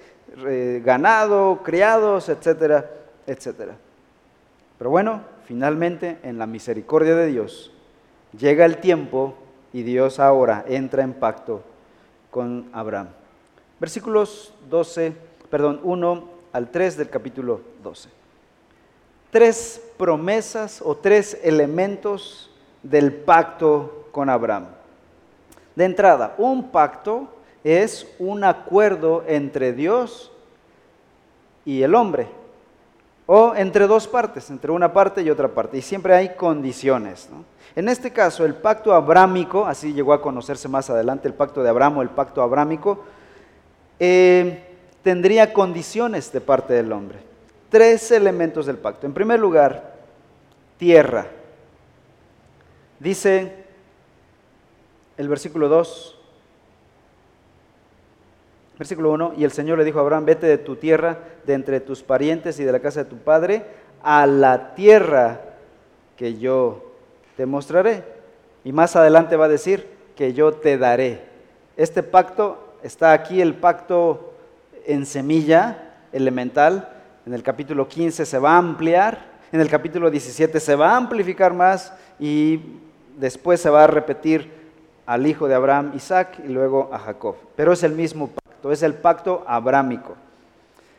ganado, 0.82 1.60
criados, 1.62 2.28
etcétera, 2.28 2.90
etcétera. 3.26 3.74
Pero 4.78 4.90
bueno, 4.90 5.22
finalmente 5.44 6.18
en 6.22 6.38
la 6.38 6.46
misericordia 6.46 7.14
de 7.14 7.26
Dios 7.26 7.72
llega 8.36 8.64
el 8.64 8.78
tiempo 8.78 9.34
y 9.72 9.82
Dios 9.82 10.18
ahora 10.20 10.64
entra 10.68 11.02
en 11.02 11.14
pacto 11.14 11.62
con 12.30 12.68
Abraham. 12.72 13.08
Versículos 13.78 14.54
12, 14.68 15.12
perdón, 15.50 15.80
1 15.82 16.28
al 16.52 16.70
3 16.70 16.96
del 16.96 17.08
capítulo 17.08 17.60
12 17.82 18.20
tres 19.30 19.80
promesas 19.96 20.82
o 20.84 20.96
tres 20.96 21.38
elementos 21.42 22.50
del 22.82 23.12
pacto 23.12 24.08
con 24.12 24.28
Abraham. 24.28 24.66
De 25.76 25.84
entrada, 25.84 26.34
un 26.38 26.70
pacto 26.70 27.28
es 27.62 28.06
un 28.18 28.44
acuerdo 28.44 29.24
entre 29.26 29.72
Dios 29.72 30.32
y 31.64 31.82
el 31.82 31.94
hombre, 31.94 32.26
o 33.26 33.54
entre 33.54 33.86
dos 33.86 34.08
partes, 34.08 34.50
entre 34.50 34.72
una 34.72 34.92
parte 34.92 35.22
y 35.22 35.30
otra 35.30 35.48
parte, 35.48 35.78
y 35.78 35.82
siempre 35.82 36.14
hay 36.14 36.34
condiciones. 36.34 37.28
En 37.76 37.88
este 37.88 38.12
caso, 38.12 38.44
el 38.44 38.54
pacto 38.54 38.92
abrámico, 38.92 39.66
así 39.66 39.92
llegó 39.92 40.12
a 40.12 40.22
conocerse 40.22 40.68
más 40.68 40.90
adelante 40.90 41.28
el 41.28 41.34
pacto 41.34 41.62
de 41.62 41.68
Abraham 41.68 41.98
o 41.98 42.02
el 42.02 42.10
pacto 42.10 42.42
abrámico, 42.42 43.04
eh, 43.98 44.64
tendría 45.02 45.52
condiciones 45.52 46.32
de 46.32 46.40
parte 46.40 46.74
del 46.74 46.92
hombre 46.92 47.30
tres 47.70 48.10
elementos 48.10 48.66
del 48.66 48.76
pacto. 48.76 49.06
En 49.06 49.14
primer 49.14 49.40
lugar, 49.40 49.94
tierra. 50.76 51.26
Dice 52.98 53.64
el 55.16 55.28
versículo 55.28 55.68
2, 55.68 56.18
versículo 58.78 59.12
1, 59.12 59.34
y 59.36 59.44
el 59.44 59.52
Señor 59.52 59.78
le 59.78 59.84
dijo 59.84 59.98
a 59.98 60.02
Abraham, 60.02 60.26
vete 60.26 60.46
de 60.46 60.58
tu 60.58 60.76
tierra, 60.76 61.18
de 61.46 61.54
entre 61.54 61.80
tus 61.80 62.02
parientes 62.02 62.58
y 62.60 62.64
de 62.64 62.72
la 62.72 62.80
casa 62.80 63.04
de 63.04 63.10
tu 63.10 63.18
padre, 63.18 63.64
a 64.02 64.26
la 64.26 64.74
tierra 64.74 65.40
que 66.16 66.38
yo 66.38 66.89
te 67.40 67.46
mostraré. 67.46 68.04
Y 68.64 68.72
más 68.72 68.96
adelante 68.96 69.34
va 69.34 69.46
a 69.46 69.48
decir 69.48 69.88
que 70.14 70.34
yo 70.34 70.52
te 70.52 70.76
daré. 70.76 71.22
Este 71.74 72.02
pacto 72.02 72.74
está 72.82 73.14
aquí, 73.14 73.40
el 73.40 73.54
pacto 73.54 74.34
en 74.84 75.06
semilla 75.06 75.94
elemental, 76.12 76.90
en 77.24 77.32
el 77.32 77.42
capítulo 77.42 77.88
15 77.88 78.26
se 78.26 78.38
va 78.38 78.56
a 78.56 78.58
ampliar, 78.58 79.24
en 79.52 79.62
el 79.62 79.70
capítulo 79.70 80.10
17 80.10 80.60
se 80.60 80.74
va 80.76 80.90
a 80.90 80.96
amplificar 80.98 81.54
más 81.54 81.94
y 82.18 82.60
después 83.16 83.58
se 83.58 83.70
va 83.70 83.84
a 83.84 83.86
repetir 83.86 84.52
al 85.06 85.26
hijo 85.26 85.48
de 85.48 85.54
Abraham, 85.54 85.92
Isaac, 85.94 86.40
y 86.46 86.48
luego 86.48 86.90
a 86.92 86.98
Jacob. 86.98 87.36
Pero 87.56 87.72
es 87.72 87.82
el 87.82 87.92
mismo 87.92 88.28
pacto, 88.28 88.70
es 88.70 88.82
el 88.82 88.92
pacto 88.92 89.44
abrámico. 89.46 90.14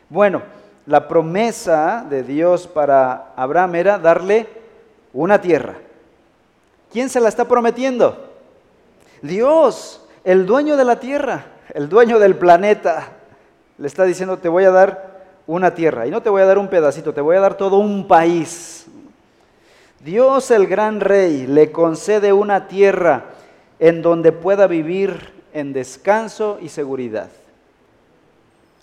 Bueno, 0.08 0.42
la 0.86 1.06
promesa 1.06 2.04
de 2.10 2.24
Dios 2.24 2.66
para 2.66 3.32
Abraham 3.36 3.76
era 3.76 3.96
darle 3.96 4.48
una 5.12 5.40
tierra. 5.40 5.76
¿Quién 6.92 7.08
se 7.08 7.20
la 7.20 7.28
está 7.28 7.46
prometiendo? 7.46 8.28
Dios, 9.22 10.06
el 10.24 10.44
dueño 10.44 10.76
de 10.76 10.84
la 10.84 11.00
tierra, 11.00 11.46
el 11.72 11.88
dueño 11.88 12.18
del 12.18 12.36
planeta. 12.36 13.08
Le 13.78 13.86
está 13.86 14.04
diciendo, 14.04 14.38
te 14.38 14.48
voy 14.48 14.64
a 14.64 14.70
dar 14.70 15.12
una 15.46 15.74
tierra. 15.74 16.06
Y 16.06 16.10
no 16.10 16.22
te 16.22 16.28
voy 16.28 16.42
a 16.42 16.46
dar 16.46 16.58
un 16.58 16.68
pedacito, 16.68 17.14
te 17.14 17.20
voy 17.20 17.36
a 17.36 17.40
dar 17.40 17.56
todo 17.56 17.78
un 17.78 18.06
país. 18.06 18.86
Dios 20.00 20.50
el 20.50 20.66
gran 20.66 21.00
rey 21.00 21.46
le 21.46 21.72
concede 21.72 22.32
una 22.32 22.68
tierra 22.68 23.26
en 23.78 24.02
donde 24.02 24.32
pueda 24.32 24.66
vivir 24.66 25.32
en 25.52 25.72
descanso 25.72 26.58
y 26.60 26.68
seguridad. 26.68 27.28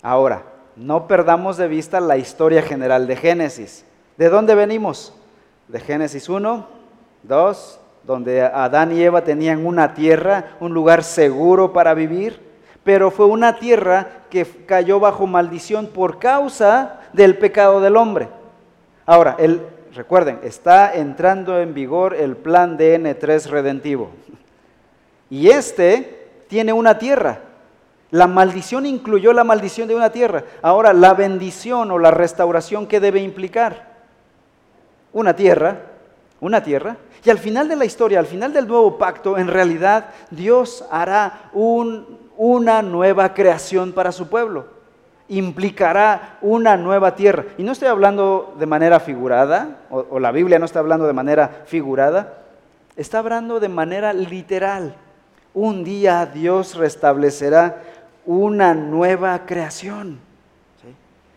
Ahora, 0.02 0.44
no 0.76 1.06
perdamos 1.06 1.58
de 1.58 1.68
vista 1.68 2.00
la 2.00 2.16
historia 2.16 2.62
general 2.62 3.06
de 3.06 3.16
Génesis. 3.16 3.84
¿De 4.16 4.28
dónde 4.28 4.54
venimos? 4.54 5.12
De 5.68 5.78
Génesis 5.78 6.28
1, 6.28 6.66
2, 7.22 7.79
donde 8.04 8.42
Adán 8.42 8.92
y 8.92 9.02
Eva 9.02 9.22
tenían 9.22 9.64
una 9.64 9.94
tierra, 9.94 10.56
un 10.60 10.72
lugar 10.72 11.04
seguro 11.04 11.72
para 11.72 11.94
vivir 11.94 12.50
pero 12.84 13.10
fue 13.10 13.26
una 13.26 13.56
tierra 13.56 14.06
que 14.30 14.46
cayó 14.66 15.00
bajo 15.00 15.26
maldición 15.26 15.88
por 15.88 16.18
causa 16.18 17.00
del 17.12 17.36
pecado 17.36 17.80
del 17.80 17.96
hombre. 17.96 18.28
Ahora, 19.06 19.36
el, 19.38 19.60
recuerden, 19.94 20.38
está 20.42 20.94
entrando 20.94 21.60
en 21.60 21.74
vigor 21.74 22.14
el 22.14 22.36
plan 22.36 22.78
DN3 22.78 23.46
redentivo. 23.46 24.10
Y 25.28 25.50
este 25.50 26.28
tiene 26.48 26.72
una 26.72 26.98
tierra. 26.98 27.40
La 28.10 28.26
maldición 28.26 28.86
incluyó 28.86 29.32
la 29.32 29.44
maldición 29.44 29.86
de 29.86 29.94
una 29.94 30.10
tierra. 30.10 30.44
Ahora, 30.62 30.92
la 30.92 31.14
bendición 31.14 31.90
o 31.90 31.98
la 31.98 32.10
restauración, 32.10 32.86
¿qué 32.86 32.98
debe 32.98 33.20
implicar? 33.20 33.88
Una 35.12 35.36
tierra, 35.36 35.80
una 36.40 36.62
tierra. 36.62 36.96
Y 37.24 37.30
al 37.30 37.38
final 37.38 37.68
de 37.68 37.76
la 37.76 37.84
historia, 37.84 38.18
al 38.18 38.26
final 38.26 38.52
del 38.52 38.66
nuevo 38.66 38.98
pacto, 38.98 39.38
en 39.38 39.48
realidad 39.48 40.06
Dios 40.30 40.84
hará 40.90 41.50
una 41.52 42.82
nueva 42.82 43.34
creación 43.34 43.92
para 43.92 44.12
su 44.12 44.28
pueblo. 44.28 44.66
Implicará 45.28 46.38
una 46.40 46.76
nueva 46.76 47.14
tierra. 47.14 47.44
Y 47.58 47.62
no 47.62 47.72
estoy 47.72 47.88
hablando 47.88 48.54
de 48.58 48.66
manera 48.66 49.00
figurada, 49.00 49.78
o, 49.90 50.18
la 50.18 50.32
Biblia 50.32 50.58
no 50.58 50.64
está 50.64 50.80
hablando 50.80 51.06
de 51.06 51.12
manera 51.12 51.62
figurada, 51.66 52.42
está 52.96 53.18
hablando 53.18 53.60
de 53.60 53.68
manera 53.68 54.12
literal. 54.12 54.94
Un 55.52 55.84
día 55.84 56.26
Dios 56.26 56.76
restablecerá 56.76 57.82
una 58.24 58.74
nueva 58.74 59.46
creación. 59.46 60.20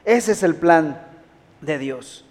Ese 0.05 0.33
es 0.33 0.43
el 0.43 0.55
plan 0.55 0.99
de 1.61 1.77
Dios. 1.77 2.25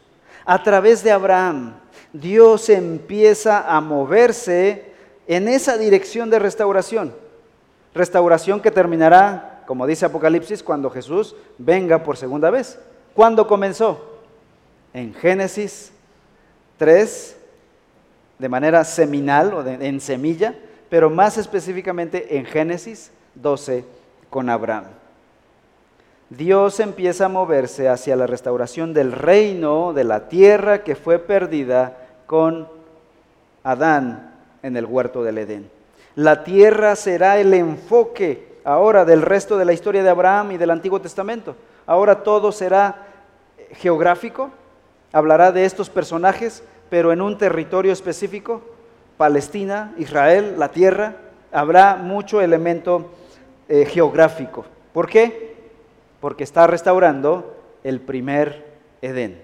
A 0.45 0.62
través 0.62 1.02
de 1.02 1.12
Abraham, 1.12 1.75
Dios 2.12 2.69
empieza 2.69 3.75
a 3.75 3.81
moverse 3.81 4.92
en 5.26 5.49
esa 5.49 5.78
dirección 5.78 6.31
de 6.31 6.38
restauración. 6.38 7.14
Restauración 7.95 8.61
que 8.61 8.71
terminará, 8.71 9.64
como 9.66 9.87
dice 9.87 10.07
Apocalipsis, 10.07 10.62
cuando 10.62 10.90
Jesús 10.90 11.35
venga 11.59 12.02
por 12.02 12.16
segunda 12.16 12.50
vez. 12.50 12.78
¿Cuándo 13.14 13.47
comenzó? 13.47 14.21
En 14.92 15.14
Génesis 15.14 15.92
3, 16.78 17.37
de 18.38 18.49
manera 18.49 18.85
seminal 18.85 19.54
o 19.54 19.66
en 19.66 20.00
semilla, 20.00 20.54
pero 20.90 21.09
más 21.09 21.38
específicamente 21.38 22.37
en 22.37 22.45
Génesis 22.45 23.11
12 23.35 23.85
con 24.28 24.50
Abraham. 24.50 24.85
Dios 26.28 26.81
empieza 26.81 27.26
a 27.26 27.28
moverse 27.28 27.88
hacia 27.88 28.16
la 28.16 28.26
restauración 28.26 28.95
del 28.95 29.12
reino, 29.12 29.92
de 29.92 30.04
la 30.04 30.28
tierra 30.28 30.83
que 30.83 30.97
fue 30.97 31.19
perdida 31.19 32.01
con 32.26 32.69
Adán 33.62 34.35
en 34.62 34.76
el 34.76 34.87
huerto 34.87 35.23
del 35.23 35.38
Edén. 35.38 35.71
La 36.14 36.45
tierra 36.45 36.97
será 36.97 37.38
el 37.38 37.55
enfoque 37.55 38.59
ahora 38.64 39.05
del 39.05 39.23
resto 39.23 39.57
de 39.57 39.64
la 39.64 39.73
historia 39.73 40.02
de 40.02 40.11
Abraham 40.11 40.52
y 40.52 40.57
del 40.59 40.71
Antiguo 40.71 41.00
Testamento. 41.00 41.57
Ahora 41.87 42.23
todo 42.23 42.52
será 42.52 43.07
geográfico, 43.73 44.50
hablará 45.12 45.52
de 45.52 45.64
estos 45.64 45.91
personajes, 45.91 46.62
pero 46.91 47.12
en 47.12 47.23
un 47.23 47.38
territorio 47.38 47.93
específico, 47.93 48.62
Palestina, 49.17 49.95
Israel, 49.99 50.57
la 50.59 50.69
tierra, 50.69 51.17
habrá 51.50 51.97
mucho 51.97 52.41
elemento 52.41 53.11
eh, 53.69 53.87
geográfico. 53.87 54.64
¿Por 54.93 55.09
qué? 55.09 55.57
Porque 56.21 56.45
está 56.45 56.67
restaurando 56.67 57.57
el 57.85 58.00
primer 58.00 58.67
Edén. 59.00 59.41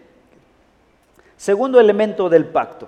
Segundo 1.38 1.80
elemento 1.80 2.28
del 2.28 2.44
pacto. 2.44 2.86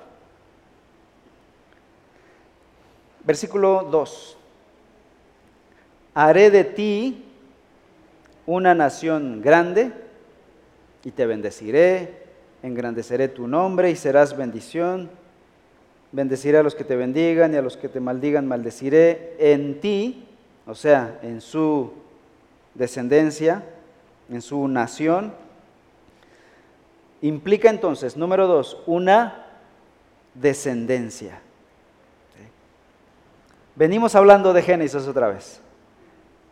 Versículo 3.25 3.89
2. 3.91 4.37
Haré 6.13 6.51
de 6.51 6.65
ti 6.65 7.25
una 8.45 8.75
nación 8.75 9.41
grande 9.41 9.93
y 11.03 11.13
te 11.13 11.25
bendeciré, 11.25 12.25
engrandeceré 12.63 13.29
tu 13.29 13.49
nombre 13.49 13.91
y 13.91 13.97
serás 13.97 14.37
bendición. 14.37 15.09
Bendeciré 16.13 16.59
a 16.59 16.63
los 16.63 16.75
que 16.75 16.85
te 16.85 16.97
bendigan 16.97 17.55
y 17.55 17.57
a 17.57 17.63
los 17.63 17.79
que 17.79 17.89
te 17.89 18.01
maldigan, 18.01 18.47
maldeciré. 18.47 19.37
En 19.39 19.81
ti 19.81 20.27
o 20.71 20.75
sea, 20.77 21.19
en 21.23 21.41
su 21.41 21.91
descendencia, 22.75 23.65
en 24.31 24.41
su 24.41 24.69
nación, 24.69 25.33
implica 27.23 27.69
entonces, 27.71 28.17
número 28.17 28.47
dos, 28.47 28.79
una 28.87 29.47
descendencia. 30.35 31.41
Venimos 33.77 34.15
hablando 34.15 34.53
de 34.53 34.63
Génesis 34.63 35.07
otra 35.07 35.29
vez. 35.29 35.61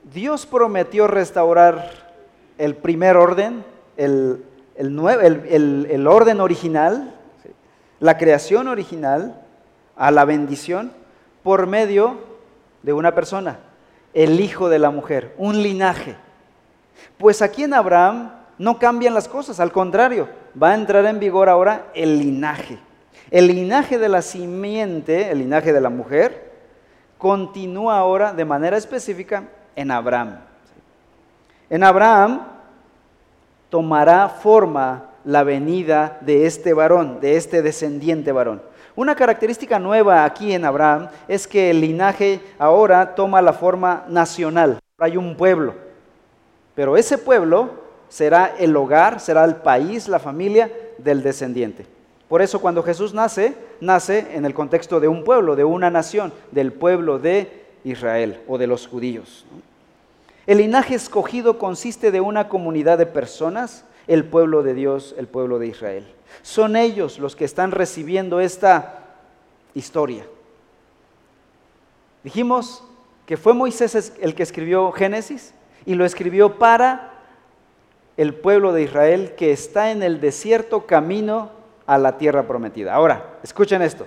Dios 0.04 0.46
prometió 0.46 1.06
restaurar 1.06 1.90
el 2.56 2.74
primer 2.74 3.16
orden, 3.16 3.64
el, 3.96 4.44
el 4.76 6.06
orden 6.06 6.40
original, 6.40 7.14
la 8.00 8.16
creación 8.16 8.68
original, 8.68 9.42
a 9.96 10.10
la 10.10 10.24
bendición, 10.24 10.92
por 11.42 11.66
medio 11.66 12.18
de 12.82 12.92
una 12.92 13.14
persona, 13.14 13.58
el 14.14 14.40
hijo 14.40 14.68
de 14.68 14.78
la 14.78 14.90
mujer, 14.90 15.34
un 15.36 15.62
linaje. 15.62 16.16
Pues 17.18 17.42
aquí 17.42 17.64
en 17.64 17.74
Abraham 17.74 18.37
no 18.58 18.78
cambian 18.78 19.14
las 19.14 19.28
cosas, 19.28 19.60
al 19.60 19.72
contrario, 19.72 20.28
va 20.60 20.70
a 20.70 20.74
entrar 20.74 21.04
en 21.06 21.20
vigor 21.20 21.48
ahora 21.48 21.86
el 21.94 22.18
linaje. 22.18 22.78
El 23.30 23.46
linaje 23.46 23.98
de 23.98 24.08
la 24.08 24.22
simiente, 24.22 25.30
el 25.30 25.38
linaje 25.38 25.72
de 25.72 25.80
la 25.80 25.90
mujer, 25.90 26.52
continúa 27.18 27.98
ahora 27.98 28.32
de 28.32 28.44
manera 28.44 28.76
específica 28.76 29.44
en 29.76 29.90
Abraham. 29.90 30.38
En 31.70 31.84
Abraham 31.84 32.40
tomará 33.68 34.28
forma 34.28 35.10
la 35.24 35.44
venida 35.44 36.18
de 36.22 36.46
este 36.46 36.72
varón, 36.72 37.20
de 37.20 37.36
este 37.36 37.60
descendiente 37.60 38.32
varón. 38.32 38.62
Una 38.96 39.14
característica 39.14 39.78
nueva 39.78 40.24
aquí 40.24 40.52
en 40.52 40.64
Abraham 40.64 41.08
es 41.28 41.46
que 41.46 41.70
el 41.70 41.80
linaje 41.80 42.40
ahora 42.58 43.14
toma 43.14 43.42
la 43.42 43.52
forma 43.52 44.04
nacional. 44.08 44.80
Hay 44.98 45.16
un 45.16 45.36
pueblo, 45.36 45.74
pero 46.74 46.96
ese 46.96 47.18
pueblo 47.18 47.87
será 48.08 48.54
el 48.58 48.76
hogar, 48.76 49.20
será 49.20 49.44
el 49.44 49.56
país, 49.56 50.08
la 50.08 50.18
familia 50.18 50.70
del 50.98 51.22
descendiente. 51.22 51.86
Por 52.28 52.42
eso 52.42 52.60
cuando 52.60 52.82
Jesús 52.82 53.14
nace, 53.14 53.54
nace 53.80 54.26
en 54.32 54.44
el 54.44 54.54
contexto 54.54 55.00
de 55.00 55.08
un 55.08 55.24
pueblo, 55.24 55.56
de 55.56 55.64
una 55.64 55.90
nación, 55.90 56.32
del 56.50 56.72
pueblo 56.72 57.18
de 57.18 57.66
Israel 57.84 58.40
o 58.46 58.58
de 58.58 58.66
los 58.66 58.86
judíos. 58.86 59.46
El 60.46 60.58
linaje 60.58 60.94
escogido 60.94 61.58
consiste 61.58 62.10
de 62.10 62.20
una 62.20 62.48
comunidad 62.48 62.98
de 62.98 63.06
personas, 63.06 63.84
el 64.06 64.24
pueblo 64.24 64.62
de 64.62 64.74
Dios, 64.74 65.14
el 65.18 65.26
pueblo 65.26 65.58
de 65.58 65.68
Israel. 65.68 66.06
Son 66.42 66.76
ellos 66.76 67.18
los 67.18 67.36
que 67.36 67.44
están 67.44 67.70
recibiendo 67.70 68.40
esta 68.40 69.04
historia. 69.74 70.26
Dijimos 72.24 72.84
que 73.26 73.36
fue 73.36 73.54
Moisés 73.54 74.14
el 74.20 74.34
que 74.34 74.42
escribió 74.42 74.90
Génesis 74.92 75.54
y 75.86 75.94
lo 75.94 76.04
escribió 76.04 76.58
para 76.58 77.17
el 78.18 78.34
pueblo 78.34 78.72
de 78.72 78.82
Israel 78.82 79.32
que 79.36 79.52
está 79.52 79.92
en 79.92 80.02
el 80.02 80.20
desierto 80.20 80.86
camino 80.86 81.50
a 81.86 81.96
la 81.98 82.18
tierra 82.18 82.46
prometida. 82.46 82.92
Ahora, 82.92 83.38
escuchen 83.44 83.80
esto. 83.80 84.06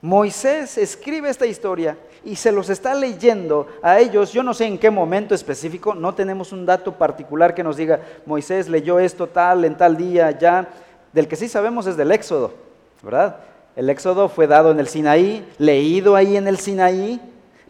Moisés 0.00 0.78
escribe 0.78 1.28
esta 1.28 1.46
historia 1.46 1.96
y 2.24 2.36
se 2.36 2.50
los 2.50 2.70
está 2.70 2.94
leyendo 2.94 3.68
a 3.82 4.00
ellos, 4.00 4.32
yo 4.32 4.42
no 4.42 4.54
sé 4.54 4.64
en 4.64 4.78
qué 4.78 4.90
momento 4.90 5.34
específico, 5.34 5.94
no 5.94 6.14
tenemos 6.14 6.52
un 6.52 6.64
dato 6.64 6.92
particular 6.92 7.54
que 7.54 7.62
nos 7.62 7.76
diga, 7.76 8.00
Moisés 8.24 8.68
leyó 8.68 8.98
esto 8.98 9.26
tal, 9.26 9.64
en 9.66 9.76
tal 9.76 9.96
día, 9.96 10.30
ya, 10.30 10.68
del 11.12 11.28
que 11.28 11.36
sí 11.36 11.46
sabemos 11.46 11.86
es 11.86 11.98
del 11.98 12.12
Éxodo, 12.12 12.54
¿verdad? 13.02 13.36
El 13.76 13.90
Éxodo 13.90 14.30
fue 14.30 14.46
dado 14.46 14.70
en 14.70 14.80
el 14.80 14.88
Sinaí, 14.88 15.46
leído 15.58 16.16
ahí 16.16 16.38
en 16.38 16.48
el 16.48 16.58
Sinaí, 16.58 17.20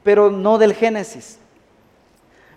pero 0.04 0.30
no 0.30 0.56
del 0.58 0.74
Génesis. 0.74 1.40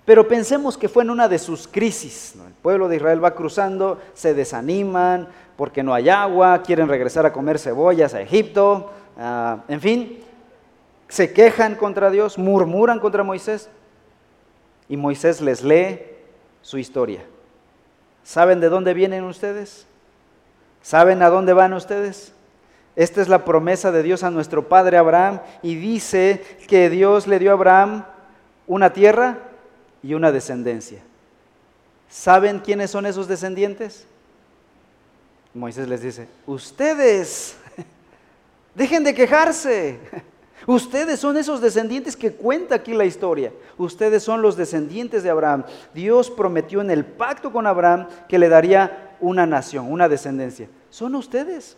Pero 0.07 0.25
pensemos 0.25 0.77
que 0.77 0.87
fue 0.87 1.03
en 1.03 1.09
una 1.09 1.27
de 1.27 1.37
sus 1.37 1.67
crisis. 1.67 2.33
El 2.35 2.53
pueblo 2.53 2.87
de 2.87 2.95
Israel 2.95 3.21
va 3.21 3.35
cruzando, 3.35 3.99
se 4.13 4.33
desaniman 4.33 5.27
porque 5.57 5.83
no 5.83 5.93
hay 5.93 6.07
agua, 6.07 6.63
quieren 6.63 6.87
regresar 6.87 7.25
a 7.25 7.33
comer 7.33 7.59
cebollas 7.59 8.13
a 8.13 8.21
Egipto, 8.21 8.89
ah, 9.19 9.65
en 9.67 9.81
fin, 9.81 10.19
se 11.09 11.33
quejan 11.33 11.75
contra 11.75 12.09
Dios, 12.09 12.37
murmuran 12.37 13.01
contra 13.01 13.21
Moisés 13.21 13.69
y 14.87 14.95
Moisés 14.95 15.41
les 15.41 15.61
lee 15.61 15.99
su 16.61 16.77
historia. 16.77 17.25
¿Saben 18.23 18.61
de 18.61 18.69
dónde 18.69 18.93
vienen 18.93 19.25
ustedes? 19.25 19.87
¿Saben 20.81 21.21
a 21.21 21.29
dónde 21.29 21.51
van 21.51 21.73
ustedes? 21.73 22.33
Esta 22.95 23.21
es 23.21 23.27
la 23.27 23.43
promesa 23.43 23.91
de 23.91 24.03
Dios 24.03 24.23
a 24.23 24.31
nuestro 24.31 24.69
padre 24.69 24.95
Abraham 24.95 25.41
y 25.61 25.75
dice 25.75 26.41
que 26.69 26.89
Dios 26.89 27.27
le 27.27 27.39
dio 27.39 27.51
a 27.51 27.55
Abraham 27.55 28.05
una 28.67 28.93
tierra 28.93 29.46
y 30.03 30.13
una 30.13 30.31
descendencia. 30.31 31.01
¿Saben 32.09 32.59
quiénes 32.59 32.91
son 32.91 33.05
esos 33.05 33.27
descendientes? 33.27 34.05
Moisés 35.53 35.87
les 35.87 36.01
dice, 36.01 36.27
ustedes, 36.45 37.57
dejen 38.75 39.03
de 39.03 39.13
quejarse. 39.13 39.99
Ustedes 40.65 41.21
son 41.21 41.37
esos 41.37 41.61
descendientes 41.61 42.17
que 42.17 42.33
cuenta 42.33 42.75
aquí 42.75 42.93
la 42.93 43.05
historia. 43.05 43.53
Ustedes 43.77 44.21
son 44.21 44.41
los 44.41 44.57
descendientes 44.57 45.23
de 45.23 45.29
Abraham. 45.29 45.63
Dios 45.93 46.29
prometió 46.29 46.81
en 46.81 46.91
el 46.91 47.05
pacto 47.05 47.53
con 47.53 47.65
Abraham 47.67 48.07
que 48.27 48.37
le 48.37 48.49
daría 48.49 49.15
una 49.21 49.45
nación, 49.45 49.89
una 49.89 50.09
descendencia. 50.09 50.67
Son 50.89 51.15
ustedes. 51.15 51.77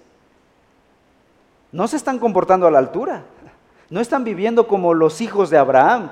No 1.71 1.87
se 1.87 1.97
están 1.97 2.17
comportando 2.17 2.65
a 2.65 2.71
la 2.71 2.79
altura. 2.79 3.23
No 3.91 3.99
están 3.99 4.23
viviendo 4.23 4.67
como 4.67 4.95
los 4.95 5.21
hijos 5.21 5.51
de 5.51 5.57
Abraham. 5.57 6.11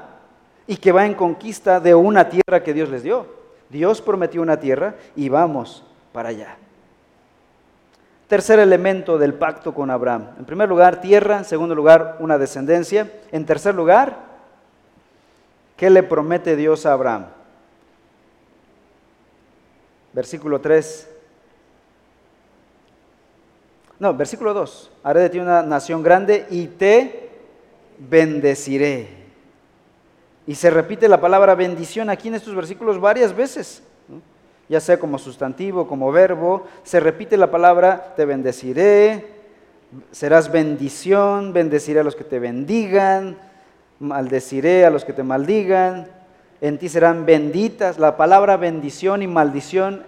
Y 0.67 0.77
que 0.77 0.91
va 0.91 1.05
en 1.05 1.13
conquista 1.13 1.79
de 1.79 1.95
una 1.95 2.29
tierra 2.29 2.61
que 2.61 2.73
Dios 2.73 2.89
les 2.89 3.03
dio. 3.03 3.25
Dios 3.69 4.01
prometió 4.01 4.41
una 4.41 4.59
tierra 4.59 4.95
y 5.15 5.29
vamos 5.29 5.83
para 6.11 6.29
allá. 6.29 6.57
Tercer 8.27 8.59
elemento 8.59 9.17
del 9.17 9.33
pacto 9.33 9.73
con 9.73 9.89
Abraham. 9.89 10.31
En 10.37 10.45
primer 10.45 10.67
lugar, 10.67 10.99
tierra. 10.99 11.37
En 11.37 11.45
segundo 11.45 11.73
lugar, 11.73 12.17
una 12.19 12.37
descendencia. 12.37 13.09
En 13.31 13.45
tercer 13.45 13.73
lugar, 13.73 14.17
¿qué 15.77 15.89
le 15.89 16.03
promete 16.03 16.57
Dios 16.57 16.85
a 16.85 16.91
Abraham? 16.91 17.27
Versículo 20.11 20.59
3. 20.59 21.09
No, 23.99 24.13
versículo 24.13 24.53
2. 24.53 24.91
Haré 25.03 25.21
de 25.21 25.29
ti 25.29 25.39
una 25.39 25.63
nación 25.63 26.03
grande 26.03 26.47
y 26.49 26.67
te 26.67 27.29
bendeciré. 27.97 29.16
Y 30.47 30.55
se 30.55 30.69
repite 30.71 31.07
la 31.07 31.21
palabra 31.21 31.53
bendición 31.53 32.09
aquí 32.09 32.29
en 32.29 32.35
estos 32.35 32.55
versículos 32.55 32.99
varias 32.99 33.35
veces 33.35 33.83
ya 34.69 34.79
sea 34.79 34.99
como 34.99 35.17
sustantivo, 35.17 35.87
como 35.87 36.11
verbo, 36.11 36.65
se 36.83 36.99
repite 36.99 37.37
la 37.37 37.49
palabra 37.49 38.13
te 38.15 38.25
bendeciré, 38.25 39.25
serás 40.11 40.51
bendición, 40.51 41.53
bendeciré 41.53 42.01
a 42.01 42.03
los 42.03 42.15
que 42.15 42.25
te 42.25 42.39
bendigan, 42.39 43.37
maldeciré 43.99 44.85
a 44.85 44.89
los 44.89 45.05
que 45.05 45.13
te 45.13 45.23
maldigan, 45.23 46.07
en 46.59 46.77
ti 46.77 46.89
serán 46.89 47.25
benditas. 47.25 47.97
La 47.97 48.17
palabra 48.17 48.57
bendición 48.57 49.21
y 49.21 49.27
maldición, 49.27 50.03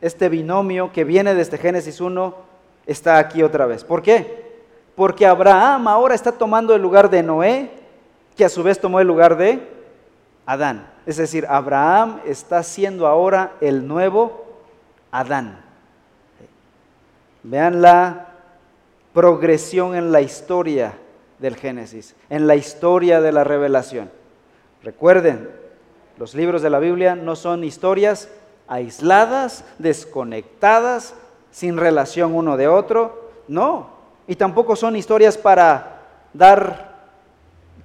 este 0.00 0.28
binomio 0.28 0.92
que 0.92 1.04
viene 1.04 1.34
desde 1.34 1.58
Génesis 1.58 2.00
1, 2.00 2.34
está 2.86 3.18
aquí 3.18 3.42
otra 3.42 3.66
vez. 3.66 3.84
¿Por 3.84 4.02
qué? 4.02 4.60
Porque 4.94 5.24
Abraham 5.24 5.88
ahora 5.88 6.14
está 6.14 6.32
tomando 6.32 6.74
el 6.74 6.82
lugar 6.82 7.08
de 7.08 7.22
Noé, 7.22 7.70
que 8.36 8.44
a 8.44 8.50
su 8.50 8.62
vez 8.62 8.78
tomó 8.78 9.00
el 9.00 9.06
lugar 9.06 9.36
de 9.36 9.71
Adán. 10.46 10.88
Es 11.06 11.16
decir, 11.16 11.46
Abraham 11.48 12.20
está 12.26 12.62
siendo 12.62 13.06
ahora 13.06 13.52
el 13.60 13.86
nuevo 13.86 14.44
Adán. 15.10 15.60
Vean 17.42 17.82
la 17.82 18.28
progresión 19.12 19.94
en 19.94 20.12
la 20.12 20.20
historia 20.20 20.94
del 21.38 21.56
Génesis, 21.56 22.14
en 22.30 22.46
la 22.46 22.56
historia 22.56 23.20
de 23.20 23.32
la 23.32 23.44
revelación. 23.44 24.10
Recuerden, 24.82 25.50
los 26.18 26.34
libros 26.34 26.62
de 26.62 26.70
la 26.70 26.78
Biblia 26.78 27.14
no 27.14 27.36
son 27.36 27.64
historias 27.64 28.28
aisladas, 28.68 29.64
desconectadas, 29.78 31.14
sin 31.50 31.76
relación 31.76 32.34
uno 32.34 32.56
de 32.56 32.68
otro, 32.68 33.30
no. 33.48 33.90
Y 34.26 34.36
tampoco 34.36 34.76
son 34.76 34.96
historias 34.96 35.36
para 35.36 36.00
dar 36.32 36.91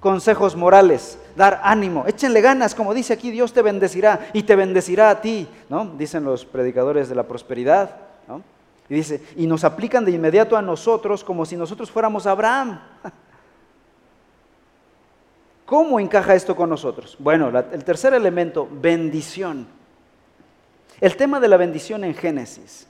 consejos 0.00 0.56
morales, 0.56 1.18
dar 1.36 1.60
ánimo, 1.64 2.04
échenle 2.06 2.40
ganas, 2.40 2.74
como 2.74 2.94
dice 2.94 3.12
aquí, 3.12 3.30
Dios 3.30 3.52
te 3.52 3.62
bendecirá 3.62 4.30
y 4.32 4.44
te 4.44 4.56
bendecirá 4.56 5.10
a 5.10 5.20
ti, 5.20 5.48
¿no? 5.68 5.86
Dicen 5.96 6.24
los 6.24 6.44
predicadores 6.44 7.08
de 7.08 7.14
la 7.14 7.24
prosperidad. 7.24 8.08
Y 8.90 8.94
dice, 8.94 9.22
y 9.36 9.46
nos 9.46 9.64
aplican 9.64 10.04
de 10.04 10.12
inmediato 10.12 10.56
a 10.56 10.62
nosotros 10.62 11.22
como 11.22 11.44
si 11.44 11.56
nosotros 11.56 11.90
fuéramos 11.90 12.26
Abraham. 12.26 12.80
¿Cómo 15.66 16.00
encaja 16.00 16.34
esto 16.34 16.56
con 16.56 16.70
nosotros? 16.70 17.14
Bueno, 17.18 17.48
el 17.48 17.84
tercer 17.84 18.14
elemento, 18.14 18.66
bendición. 18.70 19.66
El 21.00 21.16
tema 21.16 21.38
de 21.38 21.48
la 21.48 21.58
bendición 21.58 22.02
en 22.04 22.14
Génesis 22.14 22.86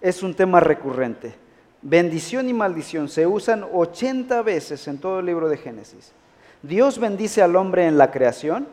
es 0.00 0.24
un 0.24 0.34
tema 0.34 0.58
recurrente. 0.58 1.36
Bendición 1.80 2.48
y 2.48 2.52
maldición 2.52 3.08
se 3.08 3.28
usan 3.28 3.64
80 3.72 4.42
veces 4.42 4.88
en 4.88 4.98
todo 4.98 5.20
el 5.20 5.26
libro 5.26 5.48
de 5.48 5.56
Génesis. 5.56 6.10
Dios 6.66 6.98
bendice 6.98 7.42
al 7.42 7.54
hombre 7.54 7.86
en 7.86 7.96
la 7.96 8.10
creación, 8.10 8.66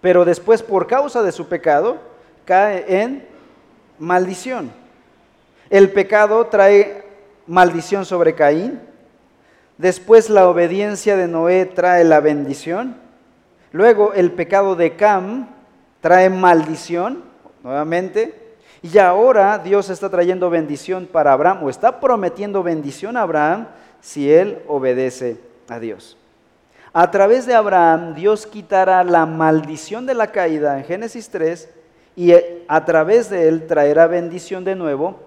pero 0.00 0.24
después 0.24 0.62
por 0.62 0.86
causa 0.86 1.22
de 1.22 1.32
su 1.32 1.46
pecado 1.46 1.98
cae 2.44 3.02
en 3.02 3.26
maldición. 3.98 4.72
El 5.68 5.90
pecado 5.90 6.46
trae 6.46 7.04
maldición 7.46 8.04
sobre 8.04 8.34
Caín, 8.34 8.80
después 9.76 10.30
la 10.30 10.48
obediencia 10.48 11.16
de 11.16 11.28
Noé 11.28 11.66
trae 11.66 12.02
la 12.04 12.20
bendición, 12.20 12.96
luego 13.72 14.14
el 14.14 14.32
pecado 14.32 14.74
de 14.74 14.96
Cam 14.96 15.48
trae 16.00 16.30
maldición 16.30 17.22
nuevamente, 17.62 18.56
y 18.82 18.96
ahora 18.96 19.58
Dios 19.58 19.90
está 19.90 20.08
trayendo 20.08 20.48
bendición 20.48 21.06
para 21.06 21.34
Abraham 21.34 21.64
o 21.64 21.68
está 21.68 22.00
prometiendo 22.00 22.62
bendición 22.62 23.18
a 23.18 23.22
Abraham 23.22 23.68
si 24.00 24.32
él 24.32 24.62
obedece 24.66 25.38
a 25.68 25.78
Dios. 25.78 26.16
A 26.92 27.10
través 27.10 27.46
de 27.46 27.54
Abraham, 27.54 28.14
Dios 28.14 28.46
quitará 28.46 29.04
la 29.04 29.24
maldición 29.24 30.06
de 30.06 30.14
la 30.14 30.32
caída 30.32 30.76
en 30.78 30.84
Génesis 30.84 31.28
3 31.28 31.68
y 32.16 32.32
a 32.66 32.84
través 32.84 33.30
de 33.30 33.48
él 33.48 33.66
traerá 33.66 34.08
bendición 34.08 34.64
de 34.64 34.74
nuevo 34.74 35.20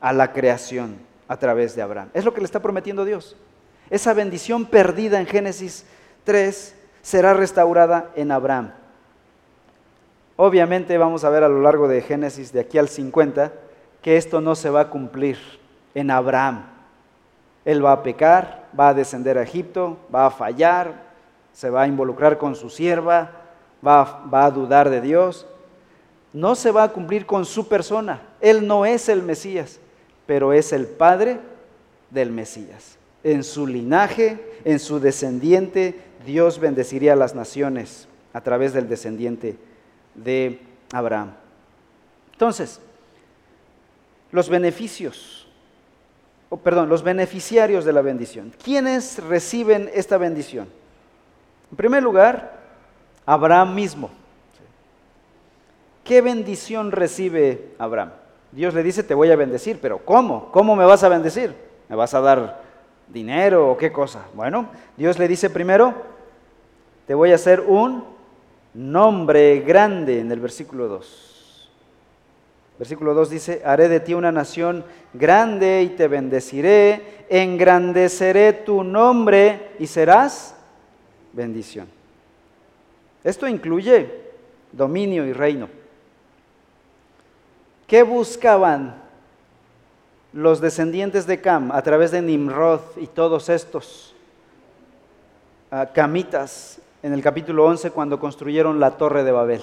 a 0.00 0.12
la 0.12 0.32
creación 0.32 0.98
a 1.26 1.36
través 1.36 1.74
de 1.74 1.82
Abraham. 1.82 2.10
Es 2.14 2.24
lo 2.24 2.32
que 2.32 2.40
le 2.40 2.44
está 2.44 2.60
prometiendo 2.60 3.04
Dios. 3.04 3.36
Esa 3.90 4.14
bendición 4.14 4.66
perdida 4.66 5.18
en 5.18 5.26
Génesis 5.26 5.84
3 6.24 6.76
será 7.02 7.34
restaurada 7.34 8.10
en 8.14 8.30
Abraham. 8.30 8.72
Obviamente 10.36 10.96
vamos 10.96 11.24
a 11.24 11.30
ver 11.30 11.42
a 11.42 11.48
lo 11.48 11.60
largo 11.60 11.88
de 11.88 12.02
Génesis 12.02 12.52
de 12.52 12.60
aquí 12.60 12.78
al 12.78 12.88
50 12.88 13.52
que 14.00 14.16
esto 14.16 14.40
no 14.40 14.54
se 14.54 14.70
va 14.70 14.82
a 14.82 14.90
cumplir 14.90 15.38
en 15.94 16.10
Abraham. 16.10 16.64
Él 17.64 17.84
va 17.84 17.92
a 17.92 18.02
pecar, 18.02 18.68
va 18.78 18.88
a 18.88 18.94
descender 18.94 19.38
a 19.38 19.42
Egipto, 19.42 19.98
va 20.14 20.26
a 20.26 20.30
fallar, 20.30 21.02
se 21.52 21.70
va 21.70 21.82
a 21.82 21.86
involucrar 21.86 22.38
con 22.38 22.54
su 22.54 22.70
sierva, 22.70 23.30
va, 23.86 24.24
va 24.32 24.46
a 24.46 24.50
dudar 24.50 24.90
de 24.90 25.00
Dios. 25.00 25.46
No 26.32 26.54
se 26.54 26.70
va 26.70 26.84
a 26.84 26.92
cumplir 26.92 27.26
con 27.26 27.44
su 27.44 27.68
persona. 27.68 28.22
Él 28.40 28.66
no 28.66 28.86
es 28.86 29.08
el 29.08 29.22
Mesías, 29.22 29.80
pero 30.26 30.52
es 30.52 30.72
el 30.72 30.86
Padre 30.86 31.38
del 32.10 32.30
Mesías. 32.30 32.96
En 33.22 33.44
su 33.44 33.66
linaje, 33.66 34.38
en 34.64 34.78
su 34.78 35.00
descendiente, 35.00 36.00
Dios 36.24 36.58
bendeciría 36.58 37.14
a 37.14 37.16
las 37.16 37.34
naciones 37.34 38.08
a 38.32 38.40
través 38.40 38.72
del 38.72 38.88
descendiente 38.88 39.56
de 40.14 40.60
Abraham. 40.92 41.32
Entonces, 42.32 42.80
los 44.30 44.48
beneficios 44.48 45.39
perdón, 46.56 46.88
los 46.88 47.02
beneficiarios 47.02 47.84
de 47.84 47.92
la 47.92 48.02
bendición. 48.02 48.52
¿Quiénes 48.62 49.22
reciben 49.24 49.90
esta 49.94 50.18
bendición? 50.18 50.68
En 51.70 51.76
primer 51.76 52.02
lugar, 52.02 52.58
Abraham 53.24 53.74
mismo. 53.74 54.10
¿Qué 56.02 56.20
bendición 56.20 56.90
recibe 56.90 57.74
Abraham? 57.78 58.10
Dios 58.50 58.74
le 58.74 58.82
dice, 58.82 59.04
te 59.04 59.14
voy 59.14 59.30
a 59.30 59.36
bendecir, 59.36 59.78
pero 59.80 59.98
¿cómo? 60.04 60.50
¿Cómo 60.50 60.74
me 60.74 60.84
vas 60.84 61.04
a 61.04 61.08
bendecir? 61.08 61.54
¿Me 61.88 61.94
vas 61.94 62.14
a 62.14 62.20
dar 62.20 62.62
dinero 63.06 63.70
o 63.70 63.76
qué 63.76 63.92
cosa? 63.92 64.26
Bueno, 64.34 64.68
Dios 64.96 65.18
le 65.18 65.28
dice 65.28 65.50
primero, 65.50 65.94
te 67.06 67.14
voy 67.14 67.30
a 67.30 67.36
hacer 67.36 67.60
un 67.60 68.04
nombre 68.74 69.60
grande 69.60 70.20
en 70.20 70.32
el 70.32 70.40
versículo 70.40 70.88
2. 70.88 71.39
Versículo 72.80 73.12
2 73.12 73.28
dice, 73.28 73.62
haré 73.62 73.90
de 73.90 74.00
ti 74.00 74.14
una 74.14 74.32
nación 74.32 74.86
grande 75.12 75.82
y 75.82 75.90
te 75.90 76.08
bendeciré, 76.08 77.26
engrandeceré 77.28 78.54
tu 78.54 78.82
nombre 78.82 79.72
y 79.78 79.86
serás 79.86 80.56
bendición. 81.34 81.86
Esto 83.22 83.46
incluye 83.46 84.08
dominio 84.72 85.26
y 85.26 85.34
reino. 85.34 85.68
¿Qué 87.86 88.02
buscaban 88.02 88.94
los 90.32 90.62
descendientes 90.62 91.26
de 91.26 91.38
Cam 91.38 91.72
a 91.72 91.82
través 91.82 92.12
de 92.12 92.22
Nimrod 92.22 92.80
y 92.96 93.08
todos 93.08 93.50
estos 93.50 94.14
ah, 95.70 95.90
camitas 95.92 96.80
en 97.02 97.12
el 97.12 97.20
capítulo 97.20 97.66
11 97.66 97.90
cuando 97.90 98.18
construyeron 98.18 98.80
la 98.80 98.92
torre 98.92 99.22
de 99.22 99.32
Babel? 99.32 99.62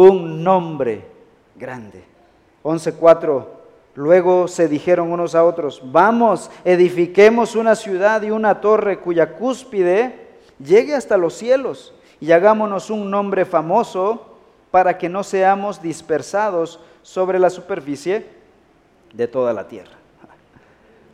Un 0.00 0.42
nombre 0.42 1.04
grande. 1.54 2.02
11.4. 2.62 3.44
Luego 3.94 4.48
se 4.48 4.66
dijeron 4.66 5.12
unos 5.12 5.34
a 5.34 5.44
otros, 5.44 5.82
vamos, 5.84 6.50
edifiquemos 6.64 7.54
una 7.56 7.76
ciudad 7.76 8.22
y 8.22 8.30
una 8.30 8.62
torre 8.62 9.00
cuya 9.00 9.34
cúspide 9.34 10.30
llegue 10.58 10.94
hasta 10.94 11.18
los 11.18 11.34
cielos 11.34 11.92
y 12.20 12.32
hagámonos 12.32 12.88
un 12.88 13.10
nombre 13.10 13.44
famoso 13.44 14.38
para 14.70 14.96
que 14.96 15.10
no 15.10 15.22
seamos 15.22 15.82
dispersados 15.82 16.80
sobre 17.02 17.38
la 17.38 17.50
superficie 17.50 18.26
de 19.12 19.28
toda 19.28 19.52
la 19.52 19.68
tierra. 19.68 19.92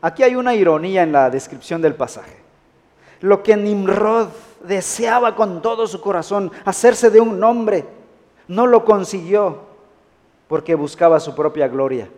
Aquí 0.01 0.23
hay 0.23 0.37
una 0.37 0.55
ironía 0.55 1.03
en 1.03 1.11
la 1.11 1.31
descripción 1.31 1.83
del 1.83 1.97
pasaje. 1.97 2.37
Lo 3.21 3.43
que 3.43 3.57
Nimrod 3.57 4.29
deseaba 4.62 5.35
con 5.35 5.62
todo 5.62 5.88
su 5.88 6.01
corazón, 6.01 6.53
hacerse 6.64 7.11
de 7.11 7.19
un 7.19 7.41
nombre, 7.41 7.97
no 8.48 8.66
lo 8.66 8.84
consiguió 8.84 9.61
porque 10.48 10.74
buscaba 10.74 11.20
su 11.20 11.34
propia 11.34 11.68
gloria. 11.68 12.08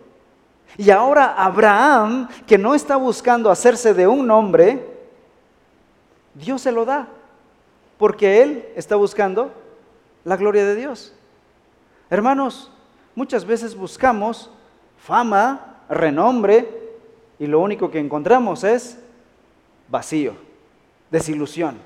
Y 0.77 0.89
ahora 0.89 1.35
Abraham, 1.35 2.29
que 2.47 2.57
no 2.57 2.73
está 2.73 2.95
buscando 2.95 3.51
hacerse 3.51 3.93
de 3.93 4.07
un 4.07 4.25
nombre, 4.25 4.87
Dios 6.33 6.61
se 6.61 6.71
lo 6.71 6.85
da. 6.85 7.07
porque 7.97 8.41
él 8.41 8.65
está 8.75 8.95
buscando 8.95 9.53
la 10.23 10.35
gloria 10.35 10.65
de 10.65 10.75
Dios. 10.75 11.13
Hermanos, 12.09 12.71
muchas 13.13 13.45
veces 13.45 13.75
buscamos 13.75 14.49
fama, 14.97 15.77
renombre, 15.87 16.67
y 17.37 17.45
lo 17.45 17.59
único 17.59 17.91
que 17.91 17.99
encontramos 17.99 18.63
es 18.63 18.97
vacío, 19.87 20.33
desilusión. 21.11 21.77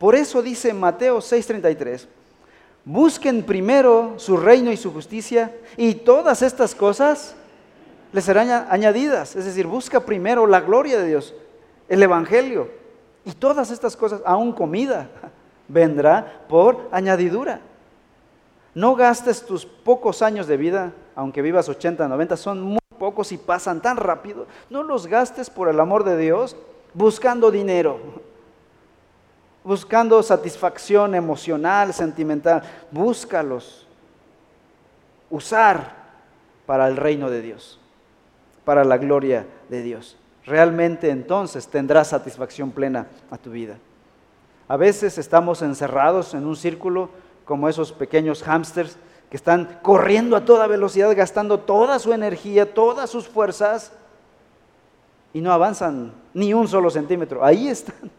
Por 0.00 0.16
eso 0.16 0.42
dice 0.42 0.74
Mateo 0.74 1.18
6:33, 1.18 2.08
busquen 2.84 3.42
primero 3.42 4.14
su 4.16 4.36
reino 4.36 4.72
y 4.72 4.76
su 4.76 4.92
justicia, 4.92 5.54
y 5.76 5.94
todas 5.94 6.42
estas 6.42 6.74
cosas 6.74 7.34
les 8.12 8.24
serán 8.24 8.50
añadidas. 8.70 9.36
Es 9.36 9.44
decir, 9.44 9.66
busca 9.66 10.00
primero 10.00 10.46
la 10.46 10.60
gloria 10.60 10.98
de 10.98 11.08
Dios, 11.08 11.34
el 11.88 12.02
Evangelio, 12.02 12.70
y 13.24 13.32
todas 13.32 13.70
estas 13.70 13.96
cosas, 13.96 14.22
aún 14.24 14.52
comida, 14.52 15.08
vendrá 15.68 16.44
por 16.48 16.88
añadidura. 16.90 17.60
No 18.74 18.94
gastes 18.94 19.44
tus 19.44 19.66
pocos 19.66 20.22
años 20.22 20.46
de 20.46 20.56
vida, 20.56 20.92
aunque 21.14 21.42
vivas 21.42 21.68
80, 21.68 22.06
90, 22.06 22.36
son 22.36 22.62
muy 22.62 22.78
pocos 22.98 23.32
y 23.32 23.38
pasan 23.38 23.82
tan 23.82 23.96
rápido. 23.96 24.46
No 24.68 24.82
los 24.82 25.06
gastes 25.06 25.50
por 25.50 25.68
el 25.68 25.80
amor 25.80 26.04
de 26.04 26.16
Dios 26.16 26.56
buscando 26.94 27.50
dinero, 27.50 27.98
buscando 29.64 30.22
satisfacción 30.22 31.14
emocional, 31.14 31.92
sentimental. 31.92 32.62
Búscalos 32.90 33.86
usar 35.28 35.96
para 36.66 36.88
el 36.88 36.96
reino 36.96 37.30
de 37.30 37.42
Dios, 37.42 37.78
para 38.64 38.84
la 38.84 38.98
gloria 38.98 39.46
de 39.68 39.82
Dios. 39.82 40.16
Realmente 40.44 41.10
entonces 41.10 41.68
tendrás 41.68 42.08
satisfacción 42.08 42.70
plena 42.70 43.06
a 43.30 43.38
tu 43.38 43.50
vida. 43.50 43.76
A 44.68 44.76
veces 44.76 45.18
estamos 45.18 45.62
encerrados 45.62 46.32
en 46.34 46.46
un 46.46 46.56
círculo 46.56 47.10
como 47.44 47.68
esos 47.68 47.92
pequeños 47.92 48.42
hámsters 48.42 48.96
que 49.28 49.36
están 49.36 49.78
corriendo 49.82 50.36
a 50.36 50.44
toda 50.44 50.66
velocidad, 50.66 51.14
gastando 51.16 51.60
toda 51.60 51.98
su 51.98 52.12
energía, 52.12 52.74
todas 52.74 53.10
sus 53.10 53.28
fuerzas, 53.28 53.92
y 55.32 55.40
no 55.40 55.52
avanzan 55.52 56.12
ni 56.34 56.52
un 56.52 56.66
solo 56.66 56.90
centímetro. 56.90 57.44
Ahí 57.44 57.68
están. 57.68 58.10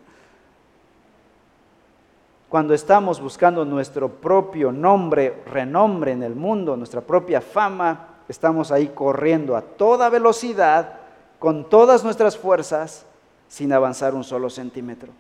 Cuando 2.52 2.74
estamos 2.74 3.22
buscando 3.22 3.64
nuestro 3.64 4.10
propio 4.10 4.74
nombre, 4.74 5.42
renombre 5.46 6.12
en 6.12 6.22
el 6.22 6.36
mundo, 6.36 6.76
nuestra 6.76 7.00
propia 7.00 7.40
fama, 7.40 8.18
estamos 8.28 8.74
ahí 8.74 8.90
corriendo 8.90 9.56
a 9.56 9.62
toda 9.62 10.10
velocidad, 10.10 11.00
con 11.40 11.70
todas 11.70 12.04
nuestras 12.04 12.38
fuerzas, 12.38 13.06
sin 13.48 13.72
avanzar 13.72 14.14
un 14.14 14.26
solo 14.26 14.50
centímetro. 14.50 15.14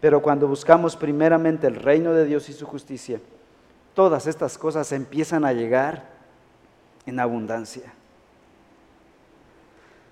Pero 0.00 0.20
cuando 0.20 0.48
buscamos 0.48 0.96
primeramente 0.96 1.68
el 1.68 1.76
reino 1.76 2.12
de 2.12 2.24
Dios 2.24 2.48
y 2.48 2.52
su 2.52 2.66
justicia, 2.66 3.20
todas 3.94 4.26
estas 4.26 4.58
cosas 4.58 4.90
empiezan 4.90 5.44
a 5.44 5.52
llegar 5.52 6.08
en 7.06 7.20
abundancia. 7.20 7.92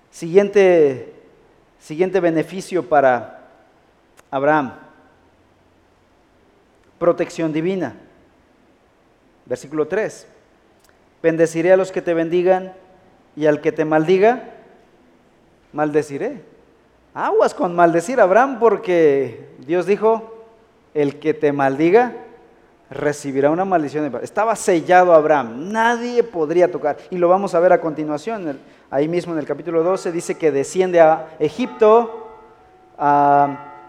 Siguiente, 0.09 1.13
siguiente 1.79 2.21
beneficio 2.21 2.87
para 2.87 3.49
Abraham. 4.31 4.90
Protección 7.01 7.51
divina. 7.51 7.95
Versículo 9.47 9.87
3. 9.87 10.27
Bendeciré 11.23 11.73
a 11.73 11.77
los 11.77 11.91
que 11.91 12.03
te 12.03 12.13
bendigan 12.13 12.73
y 13.35 13.47
al 13.47 13.59
que 13.59 13.71
te 13.71 13.85
maldiga, 13.85 14.51
maldeciré. 15.73 16.43
Aguas 17.15 17.55
con 17.55 17.75
maldecir 17.75 18.21
Abraham 18.21 18.59
porque 18.59 19.49
Dios 19.65 19.87
dijo, 19.87 20.45
el 20.93 21.17
que 21.17 21.33
te 21.33 21.51
maldiga 21.51 22.13
recibirá 22.91 23.49
una 23.49 23.65
maldición. 23.65 24.15
Estaba 24.21 24.55
sellado 24.55 25.11
Abraham, 25.11 25.71
nadie 25.71 26.21
podría 26.21 26.69
tocar. 26.69 26.97
Y 27.09 27.17
lo 27.17 27.29
vamos 27.29 27.55
a 27.55 27.59
ver 27.59 27.73
a 27.73 27.81
continuación, 27.81 28.59
ahí 28.91 29.07
mismo 29.07 29.33
en 29.33 29.39
el 29.39 29.47
capítulo 29.47 29.81
12 29.81 30.11
dice 30.11 30.37
que 30.37 30.51
desciende 30.51 31.01
a 31.01 31.29
Egipto 31.39 32.29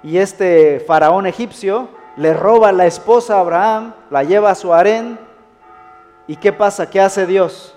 y 0.03 0.17
este 0.17 0.81
faraón 0.87 1.27
egipcio 1.27 2.01
le 2.17 2.35
roba 2.35 2.73
la 2.73 2.87
esposa 2.87 3.37
a 3.37 3.41
Abraham, 3.41 3.95
la 4.11 4.23
lleva 4.25 4.51
a 4.51 4.55
su 4.55 4.73
harén. 4.73 5.19
¿Y 6.27 6.37
qué 6.37 6.53
pasa? 6.53 6.89
¿Qué 6.89 7.01
hace 7.01 7.27
Dios? 7.27 7.75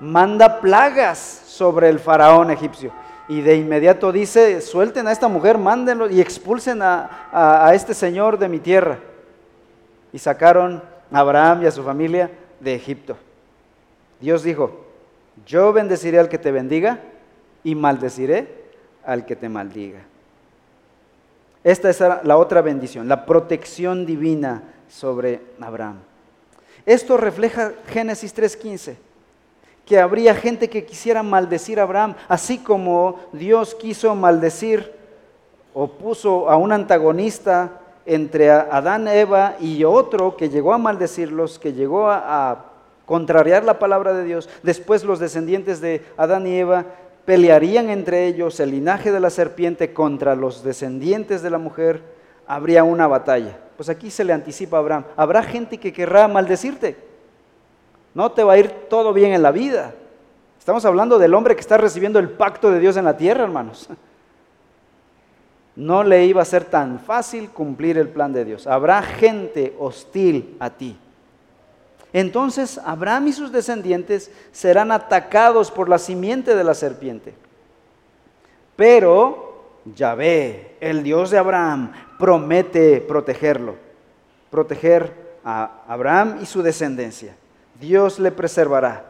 Manda 0.00 0.60
plagas 0.60 1.18
sobre 1.18 1.88
el 1.88 1.98
faraón 1.98 2.50
egipcio 2.50 2.92
y 3.28 3.40
de 3.40 3.56
inmediato 3.56 4.12
dice, 4.12 4.60
suelten 4.60 5.06
a 5.06 5.12
esta 5.12 5.28
mujer, 5.28 5.56
mándenlo 5.56 6.10
y 6.10 6.20
expulsen 6.20 6.82
a, 6.82 7.70
este 7.72 7.94
señor 7.94 8.38
de 8.38 8.48
mi 8.48 8.58
tierra. 8.58 8.98
Y 10.12 10.18
sacaron 10.18 10.82
a 11.10 11.18
Abraham 11.18 11.62
y 11.62 11.66
a 11.66 11.70
su 11.70 11.82
familia 11.82 12.30
de 12.60 12.74
Egipto. 12.74 13.16
Dios 14.20 14.42
dijo, 14.42 14.84
yo 15.46 15.72
bendeciré 15.72 16.18
al 16.18 16.28
que 16.28 16.38
te 16.38 16.52
bendiga 16.52 17.00
y 17.64 17.74
maldeciré 17.74 18.64
al 19.04 19.24
que 19.24 19.36
te 19.36 19.48
maldiga. 19.48 20.00
Esta 21.64 21.90
es 21.90 22.00
la 22.00 22.36
otra 22.36 22.60
bendición, 22.60 23.08
la 23.08 23.24
protección 23.24 24.04
divina 24.04 24.62
sobre 24.88 25.40
Abraham. 25.60 26.00
Esto 26.84 27.16
refleja 27.16 27.72
Génesis 27.86 28.34
3.15 28.34 28.96
que 29.84 29.98
habría 29.98 30.34
gente 30.34 30.70
que 30.70 30.84
quisiera 30.84 31.22
maldecir 31.22 31.80
a 31.80 31.82
Abraham, 31.82 32.14
así 32.28 32.58
como 32.58 33.18
Dios 33.32 33.74
quiso 33.74 34.14
maldecir 34.14 34.92
o 35.74 35.88
puso 35.88 36.48
a 36.48 36.56
un 36.56 36.72
antagonista 36.72 37.80
entre 38.04 38.50
Adán, 38.50 39.08
Eva 39.08 39.56
y 39.60 39.84
otro 39.84 40.36
que 40.36 40.48
llegó 40.48 40.72
a 40.72 40.78
maldecirlos, 40.78 41.58
que 41.58 41.72
llegó 41.72 42.10
a, 42.10 42.68
contrariar 43.04 43.64
la 43.64 43.78
palabra 43.78 44.14
de 44.14 44.24
Dios. 44.24 44.48
Después 44.62 45.04
los 45.04 45.18
descendientes 45.18 45.80
de 45.80 46.06
Adán 46.16 46.46
y 46.46 46.56
Eva 46.56 46.86
pelearían 47.24 47.90
entre 47.90 48.26
ellos 48.26 48.58
el 48.60 48.70
linaje 48.70 49.12
de 49.12 49.20
la 49.20 49.30
serpiente 49.30 49.92
contra 49.92 50.34
los 50.34 50.64
descendientes 50.64 51.42
de 51.42 51.50
la 51.50 51.58
mujer. 51.58 52.02
Habría 52.46 52.84
una 52.84 53.06
batalla. 53.06 53.58
Pues 53.76 53.88
aquí 53.88 54.10
se 54.10 54.24
le 54.24 54.32
anticipa 54.32 54.76
a 54.76 54.80
Abraham. 54.80 55.04
Habrá 55.16 55.42
gente 55.42 55.78
que 55.78 55.92
querrá 55.92 56.28
maldecirte. 56.28 56.96
No 58.14 58.32
te 58.32 58.44
va 58.44 58.54
a 58.54 58.58
ir 58.58 58.70
todo 58.88 59.12
bien 59.12 59.32
en 59.32 59.42
la 59.42 59.52
vida. 59.52 59.94
Estamos 60.58 60.84
hablando 60.84 61.18
del 61.18 61.34
hombre 61.34 61.54
que 61.54 61.60
está 61.60 61.78
recibiendo 61.78 62.18
el 62.18 62.30
pacto 62.30 62.70
de 62.70 62.78
Dios 62.78 62.96
en 62.96 63.04
la 63.04 63.16
tierra, 63.16 63.44
hermanos. 63.44 63.88
No 65.74 66.04
le 66.04 66.26
iba 66.26 66.42
a 66.42 66.44
ser 66.44 66.64
tan 66.64 67.00
fácil 67.00 67.50
cumplir 67.50 67.96
el 67.96 68.08
plan 68.08 68.32
de 68.32 68.44
Dios. 68.44 68.66
Habrá 68.66 69.02
gente 69.02 69.74
hostil 69.78 70.56
a 70.60 70.70
ti. 70.70 70.98
Entonces 72.12 72.78
Abraham 72.78 73.28
y 73.28 73.32
sus 73.32 73.52
descendientes 73.52 74.30
serán 74.52 74.92
atacados 74.92 75.70
por 75.70 75.88
la 75.88 75.98
simiente 75.98 76.54
de 76.54 76.64
la 76.64 76.74
serpiente. 76.74 77.34
Pero 78.76 79.52
Yahvé, 79.94 80.76
el 80.80 81.02
Dios 81.02 81.30
de 81.30 81.38
Abraham, 81.38 81.92
promete 82.18 83.00
protegerlo, 83.00 83.76
proteger 84.50 85.12
a 85.44 85.82
Abraham 85.88 86.38
y 86.42 86.46
su 86.46 86.62
descendencia. 86.62 87.34
Dios 87.80 88.18
le 88.18 88.30
preservará. 88.30 89.06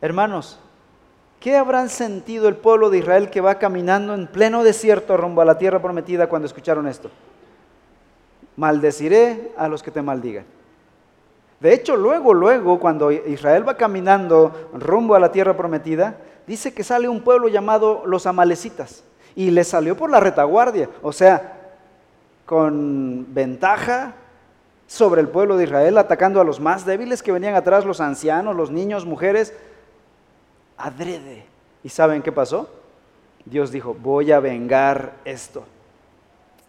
Hermanos, 0.00 0.58
¿qué 1.40 1.56
habrán 1.56 1.88
sentido 1.88 2.48
el 2.48 2.56
pueblo 2.56 2.90
de 2.90 2.98
Israel 2.98 3.30
que 3.30 3.40
va 3.40 3.58
caminando 3.58 4.14
en 4.14 4.26
pleno 4.26 4.64
desierto 4.64 5.16
rumbo 5.16 5.40
a 5.40 5.46
la 5.46 5.58
tierra 5.58 5.80
prometida 5.80 6.28
cuando 6.28 6.46
escucharon 6.46 6.86
esto? 6.86 7.10
Maldeciré 8.56 9.52
a 9.56 9.68
los 9.68 9.82
que 9.82 9.90
te 9.90 10.02
maldigan. 10.02 10.44
De 11.60 11.72
hecho, 11.72 11.96
luego, 11.96 12.34
luego, 12.34 12.78
cuando 12.78 13.10
Israel 13.10 13.66
va 13.66 13.76
caminando 13.76 14.70
rumbo 14.74 15.14
a 15.14 15.20
la 15.20 15.32
tierra 15.32 15.56
prometida, 15.56 16.18
dice 16.46 16.74
que 16.74 16.84
sale 16.84 17.08
un 17.08 17.22
pueblo 17.22 17.48
llamado 17.48 18.02
los 18.06 18.26
amalecitas 18.26 19.04
y 19.34 19.50
le 19.50 19.64
salió 19.64 19.96
por 19.96 20.10
la 20.10 20.20
retaguardia, 20.20 20.90
o 21.02 21.12
sea, 21.12 21.74
con 22.44 23.26
ventaja, 23.32 24.14
sobre 24.86 25.20
el 25.20 25.28
pueblo 25.28 25.56
de 25.56 25.64
Israel, 25.64 25.98
atacando 25.98 26.40
a 26.40 26.44
los 26.44 26.60
más 26.60 26.86
débiles 26.86 27.22
que 27.22 27.32
venían 27.32 27.54
atrás, 27.54 27.84
los 27.84 28.00
ancianos, 28.00 28.54
los 28.54 28.70
niños, 28.70 29.04
mujeres, 29.04 29.52
adrede. 30.76 31.44
¿Y 31.82 31.88
saben 31.88 32.22
qué 32.22 32.32
pasó? 32.32 32.68
Dios 33.44 33.70
dijo, 33.70 33.94
voy 33.94 34.32
a 34.32 34.40
vengar 34.40 35.14
esto. 35.24 35.64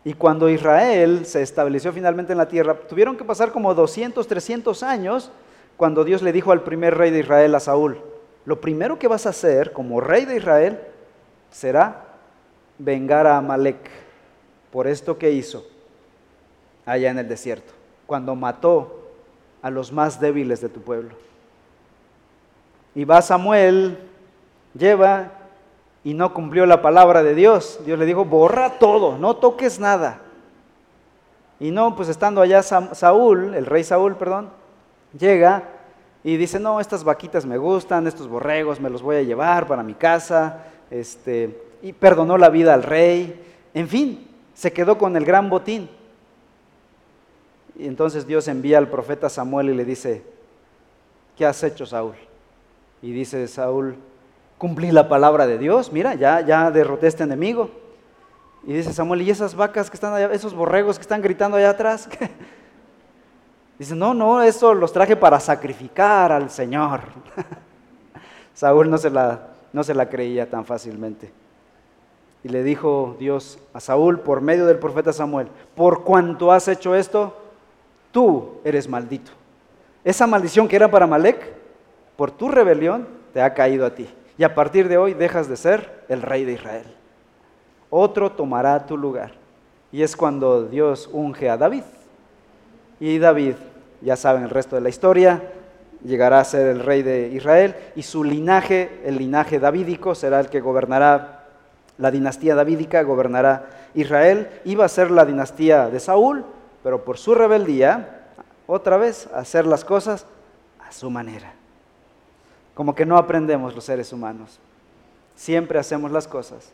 Y 0.07 0.13
cuando 0.13 0.47
Israel 0.47 1.25
se 1.25 1.41
estableció 1.41 1.91
finalmente 1.91 2.31
en 2.31 2.37
la 2.37 2.47
tierra, 2.47 2.75
tuvieron 2.75 3.17
que 3.17 3.25
pasar 3.25 3.51
como 3.51 3.73
200, 3.73 4.25
300 4.25 4.81
años 4.81 5.29
cuando 5.75 6.05
Dios 6.05 6.21
le 6.21 6.31
dijo 6.31 6.53
al 6.53 6.63
primer 6.63 6.95
rey 6.95 7.11
de 7.11 7.19
Israel, 7.19 7.53
a 7.55 7.59
Saúl, 7.59 7.99
lo 8.45 8.61
primero 8.61 8.97
que 8.97 9.09
vas 9.09 9.25
a 9.25 9.31
hacer 9.31 9.73
como 9.73 9.99
rey 9.99 10.23
de 10.23 10.37
Israel 10.37 10.79
será 11.51 12.05
vengar 12.77 13.27
a 13.27 13.35
Amalek 13.35 13.89
por 14.71 14.87
esto 14.87 15.17
que 15.17 15.31
hizo 15.31 15.67
allá 16.85 17.11
en 17.11 17.19
el 17.19 17.27
desierto 17.27 17.73
cuando 18.05 18.33
mató 18.33 19.09
a 19.61 19.69
los 19.69 19.91
más 19.91 20.21
débiles 20.21 20.61
de 20.61 20.69
tu 20.69 20.79
pueblo. 20.79 21.15
Y 22.95 23.03
va 23.03 23.21
Samuel, 23.21 23.97
lleva 24.73 25.33
y 26.03 26.13
no 26.13 26.33
cumplió 26.33 26.65
la 26.65 26.81
palabra 26.81 27.23
de 27.23 27.35
Dios. 27.35 27.79
Dios 27.85 27.99
le 27.99 28.05
dijo, 28.05 28.25
borra 28.25 28.79
todo, 28.79 29.17
no 29.17 29.35
toques 29.35 29.79
nada. 29.79 30.21
Y 31.59 31.71
no, 31.71 31.95
pues 31.95 32.09
estando 32.09 32.41
allá 32.41 32.61
Saúl, 32.61 33.55
el 33.55 33.65
rey 33.65 33.83
Saúl, 33.83 34.15
perdón, 34.15 34.49
llega 35.17 35.63
y 36.23 36.37
dice, 36.37 36.59
no, 36.59 36.79
estas 36.79 37.03
vaquitas 37.03 37.45
me 37.45 37.57
gustan, 37.57 38.05
estos 38.05 38.27
borregos 38.27 38.79
me 38.79 38.89
los 38.89 39.01
voy 39.01 39.15
a 39.15 39.23
llevar 39.23 39.65
para 39.65 39.81
mi 39.81 39.93
casa, 39.93 40.65
este, 40.91 41.59
y 41.81 41.93
perdonó 41.93 42.37
la 42.37 42.49
vida 42.49 42.73
al 42.73 42.83
rey, 42.83 43.43
en 43.73 43.87
fin, 43.87 44.27
se 44.53 44.71
quedó 44.71 44.97
con 44.97 45.15
el 45.15 45.25
gran 45.25 45.49
botín. 45.49 45.89
Y 47.77 47.87
entonces 47.87 48.25
Dios 48.25 48.47
envía 48.47 48.77
al 48.77 48.89
profeta 48.89 49.29
Samuel 49.29 49.69
y 49.69 49.75
le 49.75 49.85
dice, 49.85 50.23
¿qué 51.35 51.45
has 51.45 51.63
hecho 51.63 51.85
Saúl? 51.85 52.15
Y 53.01 53.11
dice 53.11 53.47
Saúl, 53.47 53.95
cumplí 54.57 54.91
la 54.91 55.07
palabra 55.07 55.45
de 55.47 55.57
Dios, 55.57 55.91
mira, 55.91 56.15
ya, 56.15 56.41
ya 56.41 56.71
derroté 56.71 57.05
a 57.05 57.09
este 57.09 57.23
enemigo. 57.23 57.69
Y 58.65 58.73
dice 58.73 58.91
Samuel, 58.91 59.21
¿y 59.21 59.29
esas 59.29 59.55
vacas 59.55 59.89
que 59.89 59.95
están 59.95 60.13
allá, 60.13 60.31
esos 60.33 60.53
borregos 60.53 60.97
que 60.97 61.03
están 61.03 61.21
gritando 61.21 61.57
allá 61.57 61.69
atrás? 61.69 62.09
dice, 63.79 63.95
no, 63.95 64.13
no, 64.13 64.41
eso 64.41 64.73
los 64.73 64.91
traje 64.91 65.15
para 65.15 65.39
sacrificar 65.39 66.31
al 66.31 66.49
Señor. 66.49 67.01
Saúl 68.53 68.89
no 68.89 68.97
se, 68.97 69.09
la, 69.09 69.49
no 69.71 69.83
se 69.83 69.93
la 69.93 70.09
creía 70.09 70.49
tan 70.49 70.65
fácilmente. 70.65 71.31
Y 72.43 72.49
le 72.49 72.63
dijo 72.63 73.15
Dios 73.19 73.59
a 73.73 73.79
Saúl 73.79 74.19
por 74.19 74.41
medio 74.41 74.65
del 74.65 74.79
profeta 74.79 75.13
Samuel, 75.13 75.47
por 75.75 76.03
cuanto 76.03 76.51
has 76.51 76.67
hecho 76.67 76.95
esto, 76.95 77.37
tú 78.11 78.59
eres 78.63 78.87
maldito. 78.87 79.31
Esa 80.03 80.27
maldición 80.27 80.67
que 80.67 80.75
era 80.75 80.89
para 80.89 81.07
Malek, 81.07 81.53
por 82.15 82.31
tu 82.31 82.49
rebelión, 82.49 83.07
te 83.33 83.41
ha 83.41 83.53
caído 83.53 83.85
a 83.85 83.93
ti. 83.93 84.07
Y 84.37 84.43
a 84.43 84.53
partir 84.53 84.87
de 84.87 84.97
hoy 84.97 85.13
dejas 85.13 85.47
de 85.49 85.57
ser 85.57 86.03
el 86.09 86.21
rey 86.21 86.45
de 86.45 86.53
Israel. 86.53 86.85
Otro 87.89 88.31
tomará 88.31 88.85
tu 88.85 88.97
lugar. 88.97 89.31
Y 89.91 90.03
es 90.03 90.15
cuando 90.15 90.65
Dios 90.65 91.09
unge 91.11 91.49
a 91.49 91.57
David. 91.57 91.83
Y 92.99 93.17
David, 93.17 93.55
ya 94.01 94.15
saben 94.15 94.43
el 94.43 94.49
resto 94.49 94.75
de 94.75 94.81
la 94.81 94.89
historia, 94.89 95.41
llegará 96.03 96.39
a 96.39 96.45
ser 96.45 96.67
el 96.67 96.81
rey 96.81 97.01
de 97.01 97.29
Israel 97.29 97.75
y 97.95 98.03
su 98.03 98.23
linaje, 98.23 99.01
el 99.05 99.17
linaje 99.17 99.59
davídico, 99.59 100.15
será 100.15 100.39
el 100.39 100.49
que 100.49 100.61
gobernará 100.61 101.45
la 101.97 102.11
dinastía 102.11 102.55
davídica, 102.55 103.01
gobernará 103.03 103.65
Israel. 103.95 104.49
Iba 104.65 104.85
a 104.85 104.89
ser 104.89 105.09
la 105.09 105.25
dinastía 105.25 105.89
de 105.89 105.99
Saúl, 105.99 106.45
pero 106.83 107.03
por 107.03 107.17
su 107.17 107.33
rebeldía, 107.33 108.25
otra 108.67 108.97
vez, 108.97 109.27
hacer 109.33 109.65
las 109.65 109.83
cosas 109.83 110.25
a 110.87 110.91
su 110.91 111.09
manera. 111.09 111.56
Como 112.77 112.93
que 112.93 113.07
no 113.07 113.17
aprendemos 113.17 113.73
los 113.73 113.85
seres 113.85 114.13
humanos. 114.13 114.59
Siempre 115.35 115.79
hacemos 115.79 116.11
las 116.11 116.27
cosas 116.27 116.71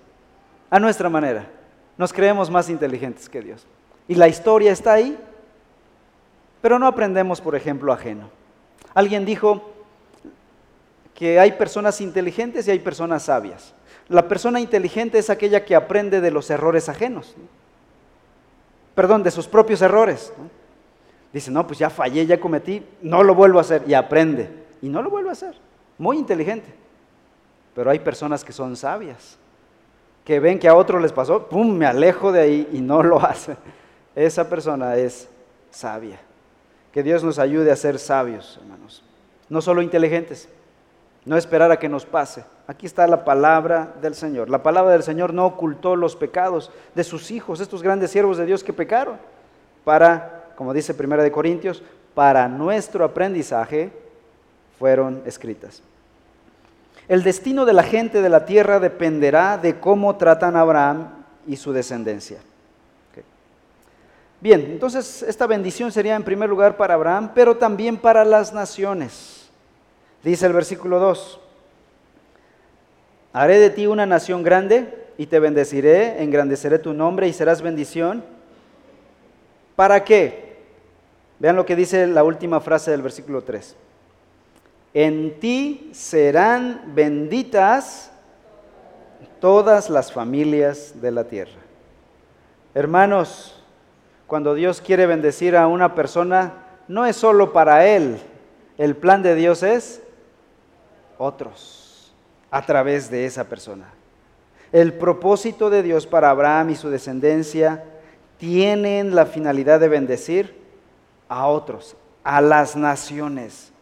a 0.70 0.78
nuestra 0.78 1.08
manera. 1.08 1.48
Nos 1.98 2.12
creemos 2.12 2.52
más 2.52 2.70
inteligentes 2.70 3.30
que 3.30 3.40
Dios. 3.40 3.66
Y 4.10 4.16
la 4.16 4.28
historia 4.28 4.74
está 4.74 4.92
ahí, 4.92 5.18
pero 6.62 6.78
no 6.78 6.88
aprendemos 6.88 7.40
por 7.40 7.56
ejemplo 7.56 7.94
ajeno. 7.94 8.30
Alguien 8.94 9.24
dijo 9.24 9.72
que 11.16 11.40
hay 11.40 11.54
personas 11.54 12.02
inteligentes 12.02 12.68
y 12.68 12.72
hay 12.72 12.80
personas 12.80 13.24
sabias. 13.24 13.74
La 14.10 14.28
persona 14.28 14.60
inteligente 14.60 15.20
es 15.20 15.30
aquella 15.30 15.64
que 15.64 15.74
aprende 15.74 16.20
de 16.20 16.32
los 16.32 16.50
errores 16.50 16.90
ajenos 16.90 17.34
perdón, 18.94 19.24
de 19.24 19.32
sus 19.32 19.48
propios 19.48 19.82
errores. 19.82 20.34
Dice, 21.32 21.50
no, 21.50 21.66
pues 21.66 21.80
ya 21.80 21.90
fallé, 21.90 22.26
ya 22.26 22.40
cometí, 22.42 22.86
no 23.02 23.24
lo 23.24 23.34
vuelvo 23.34 23.58
a 23.58 23.62
hacer 23.62 23.84
y 23.88 23.94
aprende. 23.94 24.50
Y 24.82 24.90
no 24.90 25.02
lo 25.02 25.10
vuelve 25.10 25.30
a 25.30 25.32
hacer. 25.32 25.56
Muy 26.04 26.18
inteligente. 26.18 26.68
Pero 27.74 27.90
hay 27.90 28.00
personas 28.00 28.44
que 28.44 28.52
son 28.52 28.76
sabias, 28.76 29.38
que 30.26 30.38
ven 30.42 30.60
que 30.60 30.68
a 30.68 30.76
otro 30.76 31.00
les 31.00 31.14
pasó, 31.14 31.48
¡pum!, 31.48 31.78
me 31.78 31.86
alejo 31.86 32.34
de 32.34 32.42
ahí 32.42 32.70
y 32.74 32.82
no 32.82 33.02
lo 33.02 33.22
hace. 33.26 33.56
Esa 34.14 34.50
persona 34.50 34.98
es 34.98 35.30
sabia. 35.72 36.20
Que 36.92 37.04
Dios 37.04 37.24
nos 37.24 37.40
ayude 37.40 37.72
a 37.72 37.78
ser 37.78 38.00
sabios, 38.00 38.60
hermanos. 38.62 39.02
No 39.48 39.62
solo 39.62 39.82
inteligentes, 39.82 40.50
no 41.24 41.38
esperar 41.38 41.72
a 41.72 41.80
que 41.80 41.88
nos 41.88 42.06
pase. 42.06 42.44
Aquí 42.68 42.86
está 42.86 43.08
la 43.08 43.24
palabra 43.24 43.94
del 44.02 44.14
Señor. 44.14 44.50
La 44.50 44.62
palabra 44.62 44.92
del 44.92 45.04
Señor 45.04 45.34
no 45.34 45.46
ocultó 45.46 45.96
los 45.96 46.18
pecados 46.18 46.70
de 46.96 47.06
sus 47.06 47.32
hijos, 47.32 47.62
estos 47.62 47.82
grandes 47.82 48.12
siervos 48.12 48.38
de 48.38 48.46
Dios 48.46 48.62
que 48.62 48.74
pecaron, 48.74 49.18
para, 49.86 50.50
como 50.58 50.74
dice 50.74 50.94
Primera 50.94 51.24
de 51.24 51.32
Corintios, 51.32 51.82
para 52.14 52.50
nuestro 52.50 53.06
aprendizaje 53.06 53.94
fueron 54.78 55.22
escritas. 55.26 55.82
El 57.08 57.24
destino 57.24 57.66
de 57.66 57.74
la 57.74 57.84
gente 57.84 58.22
de 58.22 58.30
la 58.30 58.46
tierra 58.46 58.80
dependerá 58.80 59.58
de 59.58 59.80
cómo 59.80 60.16
tratan 60.16 60.56
a 60.56 60.62
Abraham 60.62 61.10
y 61.46 61.58
su 61.58 61.74
descendencia. 61.74 62.40
Bien, 64.44 64.60
entonces 64.60 65.24
esta 65.24 65.48
bendición 65.48 65.90
sería 65.90 66.18
en 66.18 66.24
primer 66.24 66.50
lugar 66.50 66.76
para 66.76 66.96
Abraham, 66.96 67.32
pero 67.34 67.56
también 67.56 67.96
para 67.96 68.26
las 68.26 68.54
naciones. 68.54 69.50
Dice 70.22 70.46
el 70.46 70.52
versículo 70.52 71.00
2, 71.00 71.40
haré 73.32 73.58
de 73.60 73.70
ti 73.70 73.88
una 73.88 74.06
nación 74.06 74.44
grande 74.44 75.08
y 75.18 75.28
te 75.28 75.40
bendeciré, 75.40 76.22
engrandeceré 76.22 76.78
tu 76.78 76.94
nombre 76.94 77.30
y 77.30 77.32
serás 77.32 77.62
bendición. 77.62 78.22
¿Para 79.78 80.04
qué? 80.04 80.58
Vean 81.40 81.56
lo 81.56 81.66
que 81.66 81.78
dice 81.78 82.06
la 82.08 82.26
última 82.26 82.60
frase 82.60 82.92
del 82.92 83.02
versículo 83.02 83.44
3. 83.44 83.78
En 84.94 85.40
ti 85.40 85.90
serán 85.92 86.94
benditas 86.94 88.12
todas 89.40 89.90
las 89.90 90.14
familias 90.14 91.02
de 91.02 91.12
la 91.12 91.24
tierra. 91.26 91.60
Hermanos, 92.76 93.60
cuando 94.28 94.54
Dios 94.54 94.82
quiere 94.82 95.06
bendecir 95.06 95.58
a 95.58 95.68
una 95.68 95.96
persona, 95.96 96.54
no 96.88 97.06
es 97.06 97.16
solo 97.16 97.54
para 97.54 97.88
él. 97.88 98.20
El 98.78 98.96
plan 98.96 99.24
de 99.24 99.36
Dios 99.36 99.64
es 99.64 100.02
otros 101.18 102.14
a 102.52 102.66
través 102.66 103.10
de 103.10 103.26
esa 103.26 103.46
persona. 103.46 103.88
El 104.72 104.94
propósito 104.94 105.70
de 105.70 105.84
Dios 105.84 106.08
para 106.08 106.30
Abraham 106.30 106.70
y 106.70 106.76
su 106.76 106.90
descendencia 106.90 107.84
tienen 108.38 109.16
la 109.16 109.26
finalidad 109.26 109.80
de 109.80 109.88
bendecir 109.88 110.56
a 111.30 111.48
otros, 111.48 111.96
a 112.24 112.42
las 112.42 112.76
naciones. 112.76 113.73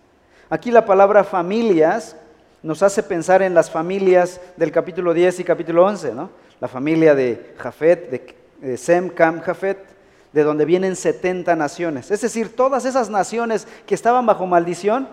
Aquí 0.51 0.69
la 0.69 0.85
palabra 0.85 1.23
familias 1.23 2.15
nos 2.61 2.83
hace 2.83 3.01
pensar 3.01 3.41
en 3.41 3.55
las 3.55 3.71
familias 3.71 4.39
del 4.57 4.71
capítulo 4.71 5.13
10 5.13 5.39
y 5.39 5.43
capítulo 5.43 5.83
11, 5.85 6.13
¿no? 6.13 6.29
La 6.59 6.67
familia 6.67 7.15
de 7.15 7.55
Jafet, 7.57 8.35
de 8.61 8.77
Sem, 8.77 9.09
Cam, 9.09 9.41
Jafet, 9.41 9.79
de 10.31 10.43
donde 10.43 10.65
vienen 10.65 10.95
70 10.95 11.55
naciones. 11.55 12.11
Es 12.11 12.21
decir, 12.21 12.55
todas 12.55 12.85
esas 12.85 13.09
naciones 13.09 13.67
que 13.87 13.95
estaban 13.95 14.27
bajo 14.27 14.45
maldición, 14.45 15.07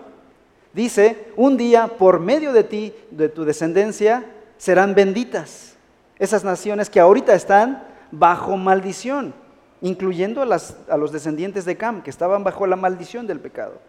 Dice, 0.73 1.31
un 1.35 1.57
día 1.57 1.87
por 1.87 2.19
medio 2.19 2.53
de 2.53 2.63
ti, 2.63 2.93
de 3.09 3.27
tu 3.27 3.43
descendencia, 3.43 4.23
serán 4.57 4.93
benditas 4.93 5.75
esas 6.19 6.43
naciones 6.43 6.89
que 6.89 6.99
ahorita 6.99 7.33
están 7.33 7.83
bajo 8.11 8.55
maldición, 8.55 9.33
incluyendo 9.81 10.43
a, 10.43 10.57
a 10.89 10.97
los 10.97 11.11
descendientes 11.11 11.65
de 11.65 11.75
Cam, 11.75 12.03
que 12.03 12.09
estaban 12.09 12.43
bajo 12.43 12.67
la 12.67 12.75
maldición 12.75 13.25
del 13.25 13.39
pecado. 13.39 13.79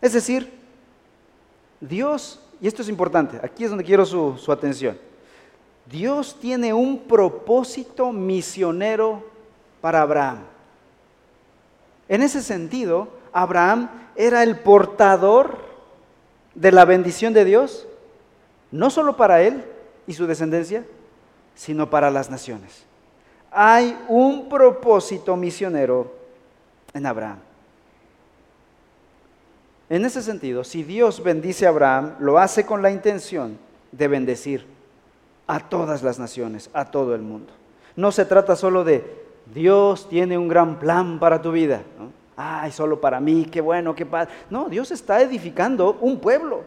Es 0.00 0.12
decir, 0.12 0.52
Dios, 1.80 2.40
y 2.60 2.68
esto 2.68 2.82
es 2.82 2.88
importante, 2.88 3.38
aquí 3.42 3.64
es 3.64 3.70
donde 3.70 3.84
quiero 3.84 4.04
su, 4.04 4.52
atención, 4.52 4.98
Dios 5.86 6.36
tiene 6.40 6.72
un 6.72 6.98
propósito 7.00 8.12
misionero 8.12 9.24
para 9.80 10.02
Abraham. 10.02 10.40
En 12.08 12.22
ese 12.22 12.42
sentido, 12.42 13.08
Abraham 13.32 13.90
era 14.14 14.42
el 14.42 14.58
portador 14.58 15.58
de 16.54 16.72
la 16.72 16.84
bendición 16.84 17.32
de 17.32 17.44
Dios, 17.44 17.86
no 18.70 18.90
solo 18.90 19.16
para 19.16 19.42
él 19.42 19.64
y 20.06 20.12
su 20.12 20.26
descendencia, 20.26 20.84
sino 21.54 21.88
para 21.88 22.10
las 22.10 22.30
naciones. 22.30 22.84
Hay 23.50 23.98
un 24.08 24.48
propósito 24.48 25.36
misionero 25.36 26.12
en 26.92 27.06
Abraham. 27.06 27.47
En 29.90 30.04
ese 30.04 30.22
sentido, 30.22 30.64
si 30.64 30.82
Dios 30.82 31.22
bendice 31.22 31.66
a 31.66 31.70
Abraham, 31.70 32.14
lo 32.20 32.38
hace 32.38 32.66
con 32.66 32.82
la 32.82 32.90
intención 32.90 33.58
de 33.92 34.08
bendecir 34.08 34.66
a 35.46 35.60
todas 35.60 36.02
las 36.02 36.18
naciones, 36.18 36.68
a 36.74 36.84
todo 36.84 37.14
el 37.14 37.22
mundo. 37.22 37.52
No 37.96 38.12
se 38.12 38.26
trata 38.26 38.54
solo 38.54 38.84
de 38.84 39.26
Dios 39.54 40.08
tiene 40.08 40.36
un 40.36 40.48
gran 40.48 40.78
plan 40.78 41.18
para 41.18 41.40
tu 41.40 41.52
vida. 41.52 41.82
ay, 42.36 42.70
solo 42.70 43.00
para 43.00 43.18
mí, 43.18 43.46
qué 43.50 43.60
bueno, 43.60 43.94
qué 43.94 44.06
paz. 44.06 44.28
No, 44.50 44.68
Dios 44.68 44.90
está 44.90 45.20
edificando 45.20 45.98
un 46.00 46.20
pueblo. 46.20 46.62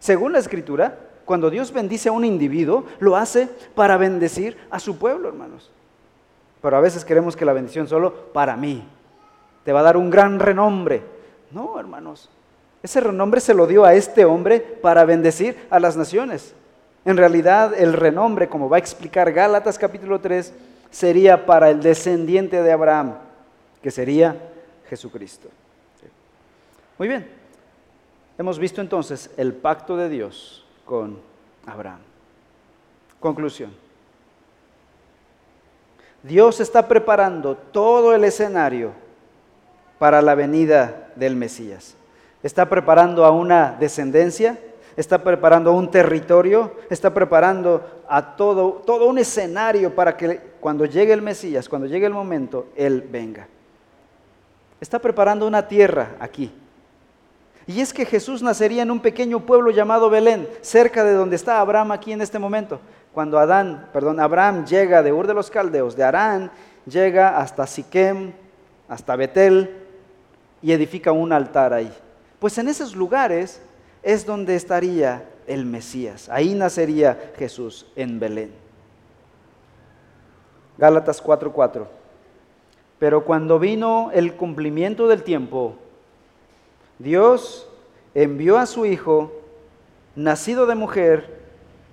Según 0.00 0.32
la 0.32 0.40
escritura, 0.40 0.98
cuando 1.24 1.50
Dios 1.50 1.72
bendice 1.72 2.08
a 2.08 2.12
un 2.12 2.24
individuo, 2.24 2.84
lo 2.98 3.16
hace 3.16 3.48
para 3.74 3.96
bendecir 3.96 4.56
a 4.70 4.80
su 4.80 4.98
pueblo, 4.98 5.28
hermanos. 5.28 5.70
Pero 6.60 6.76
a 6.76 6.80
veces 6.80 7.04
queremos 7.04 7.36
que 7.36 7.44
la 7.44 7.52
bendición 7.52 7.86
solo 7.86 8.32
para 8.32 8.56
mí. 8.56 8.82
Te 9.64 9.72
va 9.72 9.80
a 9.80 9.84
dar 9.84 9.96
un 9.96 10.10
gran 10.10 10.40
renombre. 10.40 11.02
No, 11.52 11.78
hermanos. 11.78 12.28
Ese 12.84 13.00
renombre 13.00 13.40
se 13.40 13.54
lo 13.54 13.66
dio 13.66 13.86
a 13.86 13.94
este 13.94 14.26
hombre 14.26 14.60
para 14.60 15.06
bendecir 15.06 15.56
a 15.70 15.80
las 15.80 15.96
naciones. 15.96 16.52
En 17.06 17.16
realidad, 17.16 17.72
el 17.72 17.94
renombre, 17.94 18.50
como 18.50 18.68
va 18.68 18.76
a 18.76 18.78
explicar 18.78 19.32
Gálatas 19.32 19.78
capítulo 19.78 20.20
3, 20.20 20.52
sería 20.90 21.46
para 21.46 21.70
el 21.70 21.80
descendiente 21.80 22.62
de 22.62 22.70
Abraham, 22.70 23.14
que 23.82 23.90
sería 23.90 24.36
Jesucristo. 24.86 25.48
Muy 26.98 27.08
bien, 27.08 27.26
hemos 28.36 28.58
visto 28.58 28.82
entonces 28.82 29.30
el 29.38 29.54
pacto 29.54 29.96
de 29.96 30.10
Dios 30.10 30.66
con 30.84 31.18
Abraham. 31.64 32.00
Conclusión. 33.18 33.72
Dios 36.22 36.60
está 36.60 36.86
preparando 36.86 37.56
todo 37.56 38.14
el 38.14 38.24
escenario 38.24 38.92
para 39.98 40.20
la 40.20 40.34
venida 40.34 41.10
del 41.16 41.34
Mesías. 41.34 41.96
Está 42.44 42.68
preparando 42.68 43.24
a 43.24 43.30
una 43.30 43.74
descendencia, 43.80 44.58
está 44.96 45.24
preparando 45.24 45.72
un 45.72 45.90
territorio, 45.90 46.72
está 46.90 47.12
preparando 47.14 48.02
a 48.06 48.36
todo, 48.36 48.82
todo 48.84 49.06
un 49.06 49.16
escenario 49.16 49.94
para 49.94 50.14
que 50.14 50.38
cuando 50.60 50.84
llegue 50.84 51.14
el 51.14 51.22
Mesías, 51.22 51.70
cuando 51.70 51.88
llegue 51.88 52.04
el 52.04 52.12
momento, 52.12 52.66
Él 52.76 53.00
venga. 53.10 53.48
Está 54.78 54.98
preparando 54.98 55.46
una 55.46 55.66
tierra 55.66 56.16
aquí. 56.20 56.52
Y 57.66 57.80
es 57.80 57.94
que 57.94 58.04
Jesús 58.04 58.42
nacería 58.42 58.82
en 58.82 58.90
un 58.90 59.00
pequeño 59.00 59.40
pueblo 59.40 59.70
llamado 59.70 60.10
Belén, 60.10 60.46
cerca 60.60 61.02
de 61.02 61.14
donde 61.14 61.36
está 61.36 61.60
Abraham 61.60 61.92
aquí 61.92 62.12
en 62.12 62.20
este 62.20 62.38
momento. 62.38 62.78
Cuando 63.14 63.38
Adán, 63.38 63.88
perdón, 63.90 64.20
Abraham 64.20 64.66
llega 64.66 65.02
de 65.02 65.14
Ur 65.14 65.26
de 65.26 65.32
los 65.32 65.50
Caldeos, 65.50 65.96
de 65.96 66.04
Arán, 66.04 66.50
llega 66.84 67.38
hasta 67.38 67.66
Siquem, 67.66 68.34
hasta 68.86 69.16
Betel 69.16 69.80
y 70.60 70.72
edifica 70.72 71.10
un 71.10 71.32
altar 71.32 71.72
ahí. 71.72 71.90
Pues 72.44 72.58
en 72.58 72.68
esos 72.68 72.94
lugares 72.94 73.62
es 74.02 74.26
donde 74.26 74.54
estaría 74.54 75.24
el 75.46 75.64
Mesías. 75.64 76.28
Ahí 76.28 76.52
nacería 76.52 77.32
Jesús 77.38 77.86
en 77.96 78.20
Belén. 78.20 78.52
Gálatas 80.76 81.22
4:4. 81.22 81.86
Pero 82.98 83.24
cuando 83.24 83.58
vino 83.58 84.10
el 84.12 84.34
cumplimiento 84.34 85.08
del 85.08 85.22
tiempo, 85.22 85.76
Dios 86.98 87.66
envió 88.14 88.58
a 88.58 88.66
su 88.66 88.84
Hijo, 88.84 89.32
nacido 90.14 90.66
de 90.66 90.74
mujer, 90.74 91.40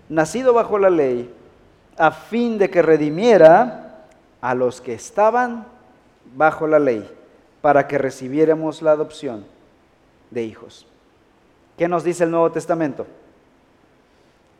nacido 0.09 0.53
bajo 0.53 0.77
la 0.77 0.89
ley, 0.89 1.33
a 1.95 2.11
fin 2.11 2.57
de 2.57 2.69
que 2.69 2.81
redimiera 2.81 4.03
a 4.41 4.53
los 4.53 4.81
que 4.81 4.95
estaban 4.95 5.65
bajo 6.35 6.67
la 6.67 6.79
ley, 6.79 7.09
para 7.61 7.87
que 7.87 7.97
recibiéramos 7.97 8.81
la 8.81 8.91
adopción 8.91 9.45
de 10.31 10.43
hijos. 10.43 10.87
¿Qué 11.77 11.87
nos 11.87 12.03
dice 12.03 12.23
el 12.23 12.31
Nuevo 12.31 12.51
Testamento? 12.51 13.05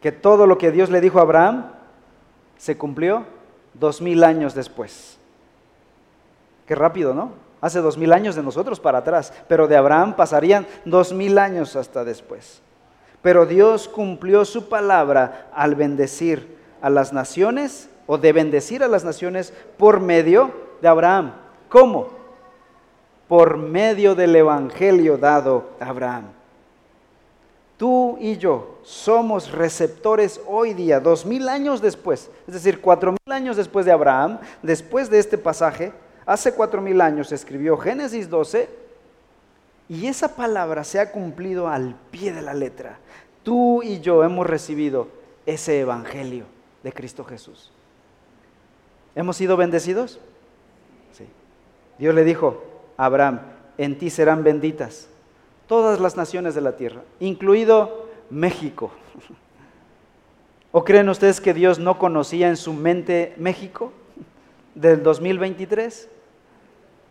Que 0.01 0.11
todo 0.11 0.45
lo 0.45 0.57
que 0.57 0.72
Dios 0.72 0.89
le 0.89 1.01
dijo 1.01 1.19
a 1.19 1.24
Abraham 1.24 1.72
se 2.57 2.78
cumplió 2.78 3.26
dos 3.74 4.01
mil 4.01 4.24
años 4.24 4.53
después. 4.53 5.17
Qué 6.67 6.76
rápido, 6.76 7.13
¿no? 7.13 7.32
Hace 7.59 7.80
dos 7.80 7.97
mil 7.97 8.11
años 8.13 8.36
de 8.36 8.43
nosotros 8.43 8.80
para 8.80 8.99
atrás, 8.99 9.34
pero 9.47 9.67
de 9.67 9.78
Abraham 9.78 10.15
pasarían 10.15 10.67
dos 10.86 11.13
mil 11.13 11.38
años 11.38 11.76
hasta 11.76 12.03
después. 12.03 12.61
Pero 13.22 13.45
Dios 13.45 13.88
cumplió 13.88 14.45
su 14.45 14.67
palabra 14.67 15.49
al 15.53 15.76
bendecir 15.76 16.57
a 16.82 16.89
las 16.89 17.13
naciones 17.13 17.89
o 18.07 18.17
de 18.17 18.34
bendecir 18.34 18.84
a 18.84 18.88
las 18.88 19.03
naciones 19.03 19.53
por 19.78 19.99
medio 19.99 20.51
de 20.82 20.88
Abraham. 20.88 21.34
¿Cómo? 21.69 22.20
Por 23.32 23.55
medio 23.55 24.13
del 24.13 24.36
Evangelio 24.36 25.17
dado 25.17 25.69
a 25.79 25.88
Abraham. 25.88 26.25
Tú 27.77 28.17
y 28.19 28.36
yo 28.36 28.79
somos 28.84 29.53
receptores 29.53 30.41
hoy 30.45 30.73
día, 30.73 30.99
dos 30.99 31.25
mil 31.25 31.47
años 31.47 31.79
después, 31.79 32.29
es 32.45 32.53
decir, 32.53 32.82
cuatro 32.82 33.13
mil 33.13 33.34
años 33.34 33.55
después 33.55 33.86
de 33.86 33.93
Abraham, 33.93 34.38
después 34.61 35.09
de 35.09 35.19
este 35.19 35.38
pasaje, 35.38 35.93
hace 36.25 36.53
cuatro 36.53 36.82
mil 36.82 36.99
años 36.99 37.32
escribió 37.32 37.77
Génesis 37.77 38.29
12 38.29 38.67
y 39.88 40.07
esa 40.07 40.36
palabra 40.36 40.84
se 40.84 40.99
ha 40.99 41.13
cumplido 41.13 41.69
al 41.69 41.95
pie 42.11 42.34
de 42.34 42.41
la 42.41 42.53
letra. 42.53 42.99
Tú 43.43 43.82
y 43.82 44.01
yo 44.01 44.25
hemos 44.25 44.45
recibido 44.45 45.07
ese 45.45 45.79
evangelio 45.79 46.43
de 46.84 46.91
Cristo 46.91 47.23
Jesús. 47.23 47.71
¿Hemos 49.15 49.38
sido 49.38 49.55
bendecidos? 49.55 50.19
Sí. 51.13 51.25
Dios 51.97 52.13
le 52.13 52.25
dijo 52.25 52.70
Abraham, 53.01 53.39
en 53.79 53.97
ti 53.97 54.11
serán 54.11 54.43
benditas 54.43 55.07
todas 55.65 55.99
las 55.99 56.15
naciones 56.15 56.53
de 56.53 56.61
la 56.61 56.75
tierra, 56.75 57.01
incluido 57.19 58.05
México. 58.29 58.91
¿O 60.71 60.83
creen 60.83 61.09
ustedes 61.09 61.41
que 61.41 61.55
Dios 61.55 61.79
no 61.79 61.97
conocía 61.97 62.47
en 62.47 62.57
su 62.57 62.73
mente 62.73 63.33
México 63.37 63.91
del 64.75 65.01
2023? 65.01 66.09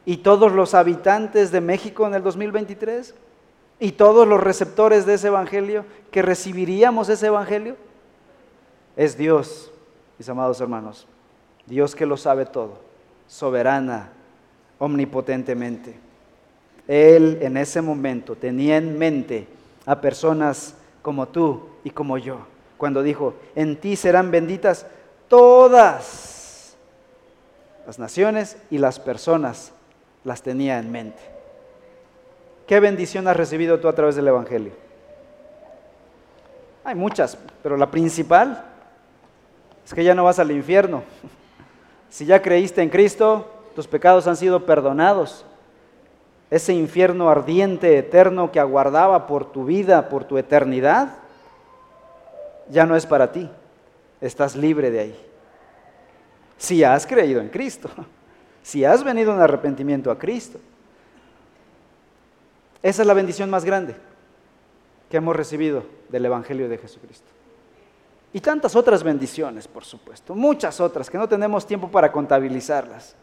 ¿Y 0.06 0.18
todos 0.18 0.52
los 0.52 0.74
habitantes 0.74 1.50
de 1.50 1.60
México 1.60 2.06
en 2.06 2.14
el 2.14 2.22
2023? 2.22 3.12
¿Y 3.80 3.90
todos 3.92 4.28
los 4.28 4.40
receptores 4.40 5.06
de 5.06 5.14
ese 5.14 5.26
evangelio 5.26 5.84
que 6.12 6.22
recibiríamos 6.22 7.08
ese 7.08 7.26
evangelio? 7.26 7.76
Es 8.94 9.18
Dios, 9.18 9.72
mis 10.18 10.28
amados 10.28 10.60
hermanos, 10.60 11.08
Dios 11.66 11.96
que 11.96 12.06
lo 12.06 12.16
sabe 12.16 12.46
todo, 12.46 12.78
soberana, 13.26 14.12
omnipotentemente. 14.80 15.94
Él 16.88 17.38
en 17.42 17.56
ese 17.56 17.80
momento 17.80 18.34
tenía 18.34 18.78
en 18.78 18.98
mente 18.98 19.46
a 19.86 20.00
personas 20.00 20.74
como 21.02 21.28
tú 21.28 21.68
y 21.84 21.90
como 21.90 22.18
yo, 22.18 22.38
cuando 22.76 23.02
dijo, 23.02 23.34
en 23.54 23.76
ti 23.76 23.94
serán 23.94 24.32
benditas 24.32 24.86
todas 25.28 26.76
las 27.86 27.98
naciones 27.98 28.56
y 28.70 28.78
las 28.78 28.98
personas, 28.98 29.72
las 30.24 30.42
tenía 30.42 30.78
en 30.78 30.90
mente. 30.90 31.20
¿Qué 32.66 32.80
bendición 32.80 33.28
has 33.28 33.36
recibido 33.36 33.80
tú 33.80 33.88
a 33.88 33.94
través 33.94 34.16
del 34.16 34.28
Evangelio? 34.28 34.72
Hay 36.84 36.94
muchas, 36.94 37.36
pero 37.62 37.76
la 37.76 37.90
principal 37.90 38.64
es 39.84 39.94
que 39.94 40.04
ya 40.04 40.14
no 40.14 40.24
vas 40.24 40.38
al 40.38 40.50
infierno. 40.50 41.02
Si 42.10 42.26
ya 42.26 42.42
creíste 42.42 42.82
en 42.82 42.88
Cristo, 42.88 43.59
tus 43.80 43.88
pecados 43.88 44.26
han 44.26 44.36
sido 44.36 44.66
perdonados 44.66 45.46
ese 46.50 46.74
infierno 46.74 47.30
ardiente, 47.30 47.96
eterno 47.96 48.52
que 48.52 48.60
aguardaba 48.60 49.26
por 49.26 49.50
tu 49.50 49.64
vida, 49.64 50.10
por 50.10 50.24
tu 50.24 50.36
eternidad, 50.36 51.14
ya 52.68 52.84
no 52.84 52.94
es 52.94 53.06
para 53.06 53.32
ti. 53.32 53.48
Estás 54.20 54.54
libre 54.54 54.90
de 54.90 55.00
ahí. 55.00 55.26
Si 56.58 56.84
has 56.84 57.06
creído 57.06 57.40
en 57.40 57.48
Cristo, 57.48 57.88
si 58.62 58.84
has 58.84 59.02
venido 59.02 59.32
en 59.32 59.40
arrepentimiento 59.40 60.10
a 60.10 60.18
Cristo. 60.18 60.58
Esa 62.82 63.00
es 63.00 63.08
la 63.08 63.14
bendición 63.14 63.48
más 63.48 63.64
grande 63.64 63.96
que 65.08 65.16
hemos 65.16 65.34
recibido 65.34 65.84
del 66.10 66.26
Evangelio 66.26 66.68
de 66.68 66.76
Jesucristo. 66.76 67.30
Y 68.34 68.40
tantas 68.40 68.76
otras 68.76 69.02
bendiciones, 69.02 69.66
por 69.66 69.86
supuesto, 69.86 70.34
muchas 70.34 70.82
otras 70.82 71.08
que 71.08 71.16
no 71.16 71.26
tenemos 71.26 71.66
tiempo 71.66 71.90
para 71.90 72.12
contabilizarlas. 72.12 73.16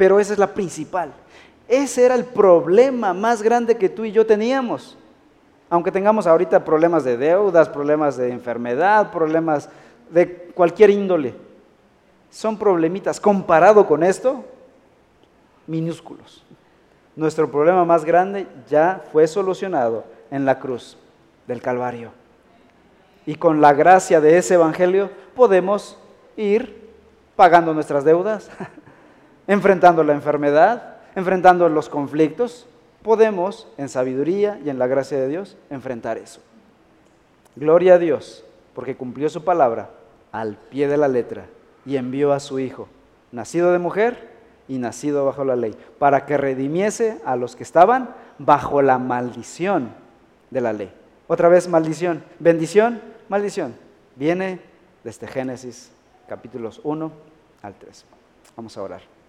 Pero 0.00 0.18
esa 0.18 0.32
es 0.32 0.38
la 0.38 0.54
principal. 0.54 1.12
Ese 1.68 2.06
era 2.06 2.14
el 2.14 2.24
problema 2.24 3.12
más 3.12 3.42
grande 3.42 3.76
que 3.76 3.90
tú 3.90 4.06
y 4.06 4.12
yo 4.12 4.24
teníamos. 4.24 4.96
Aunque 5.68 5.92
tengamos 5.92 6.26
ahorita 6.26 6.64
problemas 6.64 7.04
de 7.04 7.18
deudas, 7.18 7.68
problemas 7.68 8.16
de 8.16 8.30
enfermedad, 8.30 9.10
problemas 9.10 9.68
de 10.08 10.50
cualquier 10.54 10.88
índole. 10.88 11.34
Son 12.30 12.58
problemitas. 12.58 13.20
Comparado 13.20 13.86
con 13.86 14.02
esto, 14.02 14.42
minúsculos. 15.66 16.42
Nuestro 17.14 17.50
problema 17.50 17.84
más 17.84 18.02
grande 18.02 18.46
ya 18.70 19.04
fue 19.12 19.26
solucionado 19.26 20.04
en 20.30 20.46
la 20.46 20.58
cruz 20.58 20.96
del 21.46 21.60
Calvario. 21.60 22.10
Y 23.26 23.34
con 23.34 23.60
la 23.60 23.74
gracia 23.74 24.18
de 24.22 24.38
ese 24.38 24.54
Evangelio 24.54 25.10
podemos 25.36 25.98
ir 26.38 26.88
pagando 27.36 27.74
nuestras 27.74 28.02
deudas, 28.02 28.50
enfrentando 29.50 30.04
la 30.04 30.12
enfermedad, 30.12 30.98
enfrentando 31.16 31.68
los 31.68 31.88
conflictos, 31.88 32.68
podemos, 33.02 33.66
en 33.78 33.88
sabiduría 33.88 34.60
y 34.64 34.70
en 34.70 34.78
la 34.78 34.86
gracia 34.86 35.18
de 35.18 35.26
Dios, 35.26 35.56
enfrentar 35.70 36.18
eso. 36.18 36.40
Gloria 37.56 37.94
a 37.94 37.98
Dios, 37.98 38.44
porque 38.76 38.94
cumplió 38.94 39.28
su 39.28 39.42
palabra 39.42 39.90
al 40.30 40.54
pie 40.54 40.86
de 40.86 40.96
la 40.96 41.08
letra 41.08 41.46
y 41.84 41.96
envió 41.96 42.32
a 42.32 42.38
su 42.38 42.60
Hijo, 42.60 42.86
nacido 43.32 43.72
de 43.72 43.80
mujer 43.80 44.30
y 44.68 44.78
nacido 44.78 45.24
bajo 45.24 45.42
la 45.42 45.56
ley, 45.56 45.74
para 45.98 46.26
que 46.26 46.36
redimiese 46.36 47.20
a 47.24 47.34
los 47.34 47.56
que 47.56 47.64
estaban 47.64 48.14
bajo 48.38 48.82
la 48.82 48.98
maldición 48.98 49.90
de 50.50 50.60
la 50.60 50.72
ley. 50.72 50.92
Otra 51.26 51.48
vez 51.48 51.66
maldición, 51.66 52.22
bendición, 52.38 53.00
maldición. 53.28 53.74
Viene 54.14 54.60
desde 55.02 55.26
Génesis 55.26 55.90
capítulos 56.28 56.80
1 56.84 57.10
al 57.62 57.74
3. 57.74 58.04
Vamos 58.54 58.76
a 58.76 58.82
orar. 58.82 59.19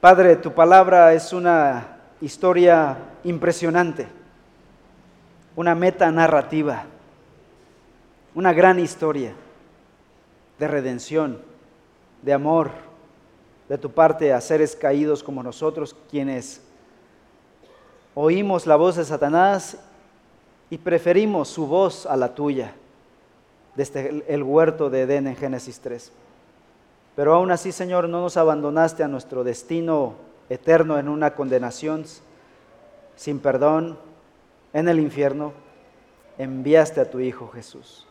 Padre, 0.00 0.36
tu 0.36 0.52
palabra 0.52 1.12
es 1.12 1.32
una 1.32 1.98
historia 2.20 2.96
impresionante, 3.24 4.06
una 5.56 5.74
meta 5.74 6.08
narrativa, 6.12 6.84
una 8.32 8.52
gran 8.52 8.78
historia 8.78 9.34
de 10.56 10.68
redención, 10.68 11.42
de 12.22 12.32
amor 12.32 12.70
de 13.68 13.76
tu 13.76 13.90
parte 13.90 14.32
a 14.32 14.40
seres 14.40 14.76
caídos 14.76 15.24
como 15.24 15.42
nosotros, 15.42 15.96
quienes 16.08 16.62
oímos 18.14 18.68
la 18.68 18.76
voz 18.76 18.94
de 18.94 19.04
Satanás 19.04 19.78
y 20.70 20.78
preferimos 20.78 21.48
su 21.48 21.66
voz 21.66 22.06
a 22.06 22.16
la 22.16 22.36
tuya 22.36 22.72
desde 23.74 24.22
el 24.28 24.44
huerto 24.44 24.90
de 24.90 25.02
Edén 25.02 25.26
en 25.26 25.34
Génesis 25.34 25.80
3. 25.80 26.12
Pero 27.18 27.34
aún 27.34 27.50
así, 27.50 27.72
Señor, 27.72 28.08
no 28.08 28.20
nos 28.20 28.36
abandonaste 28.36 29.02
a 29.02 29.08
nuestro 29.08 29.42
destino 29.42 30.14
eterno 30.48 31.00
en 31.00 31.08
una 31.08 31.34
condenación 31.34 32.04
sin 33.16 33.40
perdón 33.40 33.98
en 34.72 34.88
el 34.88 35.00
infierno. 35.00 35.52
Enviaste 36.38 37.00
a 37.00 37.10
tu 37.10 37.18
Hijo 37.18 37.48
Jesús. 37.48 38.06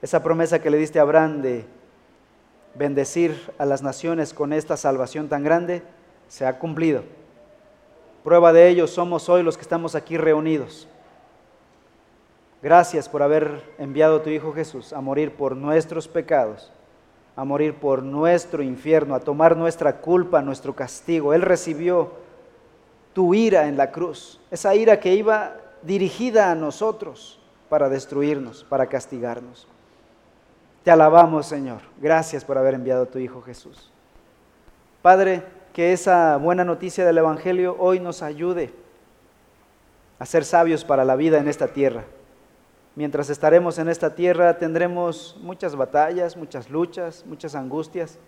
Esa 0.00 0.22
promesa 0.22 0.62
que 0.62 0.70
le 0.70 0.78
diste 0.78 1.00
a 1.00 1.02
Abraham 1.02 1.42
de 1.42 1.64
bendecir 2.76 3.52
a 3.58 3.66
las 3.66 3.82
naciones 3.82 4.32
con 4.32 4.52
esta 4.52 4.76
salvación 4.76 5.28
tan 5.28 5.42
grande 5.42 5.82
se 6.28 6.46
ha 6.46 6.60
cumplido. 6.60 7.02
Prueba 8.22 8.52
de 8.52 8.68
ello 8.68 8.86
somos 8.86 9.28
hoy 9.28 9.42
los 9.42 9.56
que 9.56 9.62
estamos 9.62 9.96
aquí 9.96 10.16
reunidos. 10.16 10.86
Gracias 12.62 13.08
por 13.08 13.24
haber 13.24 13.60
enviado 13.76 14.18
a 14.18 14.22
tu 14.22 14.30
Hijo 14.30 14.52
Jesús 14.52 14.92
a 14.92 15.00
morir 15.00 15.34
por 15.34 15.56
nuestros 15.56 16.06
pecados 16.06 16.70
a 17.38 17.44
morir 17.44 17.74
por 17.74 18.02
nuestro 18.02 18.64
infierno, 18.64 19.14
a 19.14 19.20
tomar 19.20 19.56
nuestra 19.56 19.98
culpa, 19.98 20.42
nuestro 20.42 20.74
castigo. 20.74 21.32
Él 21.32 21.42
recibió 21.42 22.10
tu 23.12 23.32
ira 23.32 23.68
en 23.68 23.76
la 23.76 23.92
cruz, 23.92 24.40
esa 24.50 24.74
ira 24.74 24.98
que 24.98 25.14
iba 25.14 25.54
dirigida 25.82 26.50
a 26.50 26.56
nosotros 26.56 27.38
para 27.68 27.88
destruirnos, 27.88 28.64
para 28.64 28.86
castigarnos. 28.86 29.68
Te 30.82 30.90
alabamos, 30.90 31.46
Señor. 31.46 31.82
Gracias 32.00 32.44
por 32.44 32.58
haber 32.58 32.74
enviado 32.74 33.04
a 33.04 33.06
tu 33.06 33.20
Hijo 33.20 33.40
Jesús. 33.40 33.92
Padre, 35.00 35.44
que 35.72 35.92
esa 35.92 36.38
buena 36.38 36.64
noticia 36.64 37.06
del 37.06 37.18
Evangelio 37.18 37.76
hoy 37.78 38.00
nos 38.00 38.20
ayude 38.20 38.72
a 40.18 40.26
ser 40.26 40.44
sabios 40.44 40.84
para 40.84 41.04
la 41.04 41.14
vida 41.14 41.38
en 41.38 41.46
esta 41.46 41.68
tierra 41.68 42.02
Mientras 42.94 43.30
estaremos 43.30 43.78
en 43.78 43.88
esta 43.88 44.14
tierra 44.14 44.58
tendremos 44.58 45.36
muchas 45.40 45.76
batallas, 45.76 46.36
muchas 46.36 46.68
luchas, 46.68 47.24
muchas 47.26 47.54
angustias, 47.54 48.18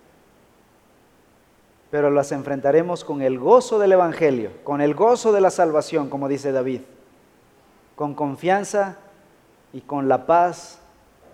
pero 1.91 2.11
las 2.11 2.31
enfrentaremos 2.31 3.05
con 3.05 3.21
el 3.21 3.39
gozo 3.39 3.79
del 3.79 3.93
Evangelio, 3.93 4.53
con 4.63 4.81
el 4.81 4.95
gozo 4.95 5.33
de 5.33 5.41
la 5.41 5.51
salvación, 5.51 6.09
como 6.09 6.29
dice 6.29 6.53
David, 6.53 6.83
con 7.97 8.15
confianza 8.15 8.97
y 9.73 9.81
con 9.81 10.09
la 10.09 10.25
paz 10.27 10.81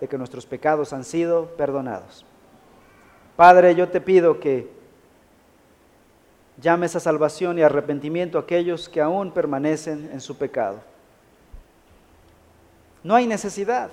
de 0.01 0.07
que 0.07 0.17
nuestros 0.17 0.45
pecados 0.45 0.93
han 0.93 1.03
sido 1.03 1.45
perdonados. 1.57 2.25
Padre, 3.35 3.75
yo 3.75 3.89
te 3.89 4.01
pido 4.01 4.39
que 4.39 4.67
llames 6.59 6.95
a 6.95 6.99
salvación 6.99 7.59
y 7.59 7.61
arrepentimiento 7.61 8.37
a 8.37 8.41
aquellos 8.41 8.89
que 8.89 9.01
aún 9.01 9.31
permanecen 9.31 10.09
en 10.11 10.21
su 10.21 10.37
pecado. 10.37 10.79
No 13.03 13.15
hay 13.15 13.27
necesidad. 13.27 13.89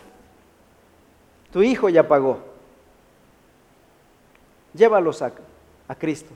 Tu 1.53 1.63
hijo 1.63 1.89
ya 1.89 2.09
pagó. 2.09 2.41
Llévalos 4.75 5.23
a, 5.23 5.33
a 5.89 5.95
Cristo. 5.95 6.33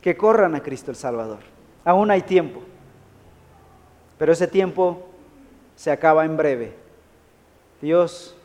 Que 0.00 0.16
corran 0.16 0.54
a 0.54 0.62
Cristo 0.62 0.90
el 0.90 0.96
Salvador. 0.96 1.40
Aún 1.84 2.10
hay 2.10 2.22
tiempo. 2.22 2.62
Pero 4.18 4.32
ese 4.32 4.46
tiempo 4.46 5.06
se 5.74 5.90
acaba 5.90 6.24
en 6.24 6.36
breve. 6.36 6.74
Dios 7.80 8.36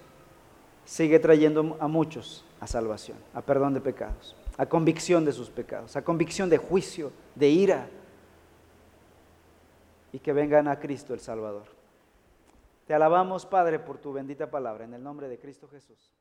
sigue 0.86 1.20
trayendo 1.20 1.78
a 1.80 1.88
muchos 1.88 2.46
a 2.60 2.68
salvación, 2.68 3.18
a 3.34 3.42
perdón 3.42 3.74
de 3.74 3.82
pecados, 3.82 4.36
a 4.58 4.68
convicción 4.68 5.26
de 5.26 5.32
sus 5.32 5.50
pecados, 5.50 5.96
a 5.96 6.04
convicción 6.04 6.50
de 6.50 6.58
juicio, 6.58 7.12
de 7.34 7.50
ira, 7.50 7.88
y 10.14 10.20
que 10.20 10.34
vengan 10.34 10.68
a 10.68 10.80
Cristo 10.80 11.14
el 11.14 11.20
Salvador. 11.20 11.64
Te 12.92 12.96
alabamos, 12.96 13.46
Padre, 13.46 13.80
por 13.80 14.00
tu 14.00 14.12
bendita 14.12 14.52
palabra, 14.52 14.84
en 14.84 14.94
el 14.94 15.02
nombre 15.02 15.30
de 15.30 15.40
Cristo 15.40 15.66
Jesús. 15.70 16.14